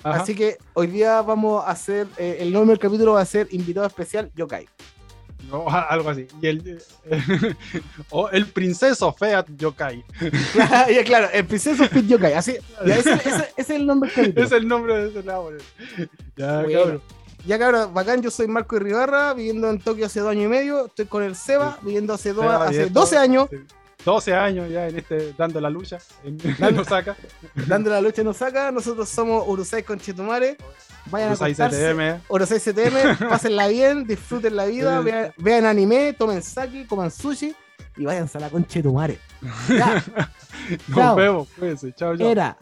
[0.02, 3.48] Así que hoy día vamos a hacer, eh, el nombre del capítulo va a ser
[3.50, 4.66] invitado especial Yokai.
[5.50, 6.26] No, algo así.
[6.40, 6.82] Y el,
[8.10, 10.04] o el princeso Feat Yokai.
[11.04, 12.34] claro, el princeso Feat Yokai.
[12.34, 14.46] Así, ese, es el nombre del capítulo.
[14.46, 15.50] Es el nombre de ese lado.
[16.36, 17.02] Ya, cabrón.
[17.44, 20.86] Ya cabrón, bacán, yo soy Marco Irribarra, viviendo en Tokio hace dos años y medio,
[20.86, 23.48] estoy con el Seba, viviendo hace, hace 12 años.
[24.04, 27.16] 12 años ya en este dando la lucha en, dando, Osaka.
[27.66, 30.56] Dando la lucha en Osaka, nosotros somos Urusai con Chetumare.
[31.06, 32.20] Vayan Urusai a CTM.
[32.28, 35.02] Urusai CTM, pásenla bien, disfruten la vida,
[35.36, 37.54] vean, anime, tomen sake, coman sushi
[37.96, 38.92] y váyanse a la concha de tu
[40.88, 42.28] Nos vemos, cuídense, chao, chao.
[42.28, 42.56] Era.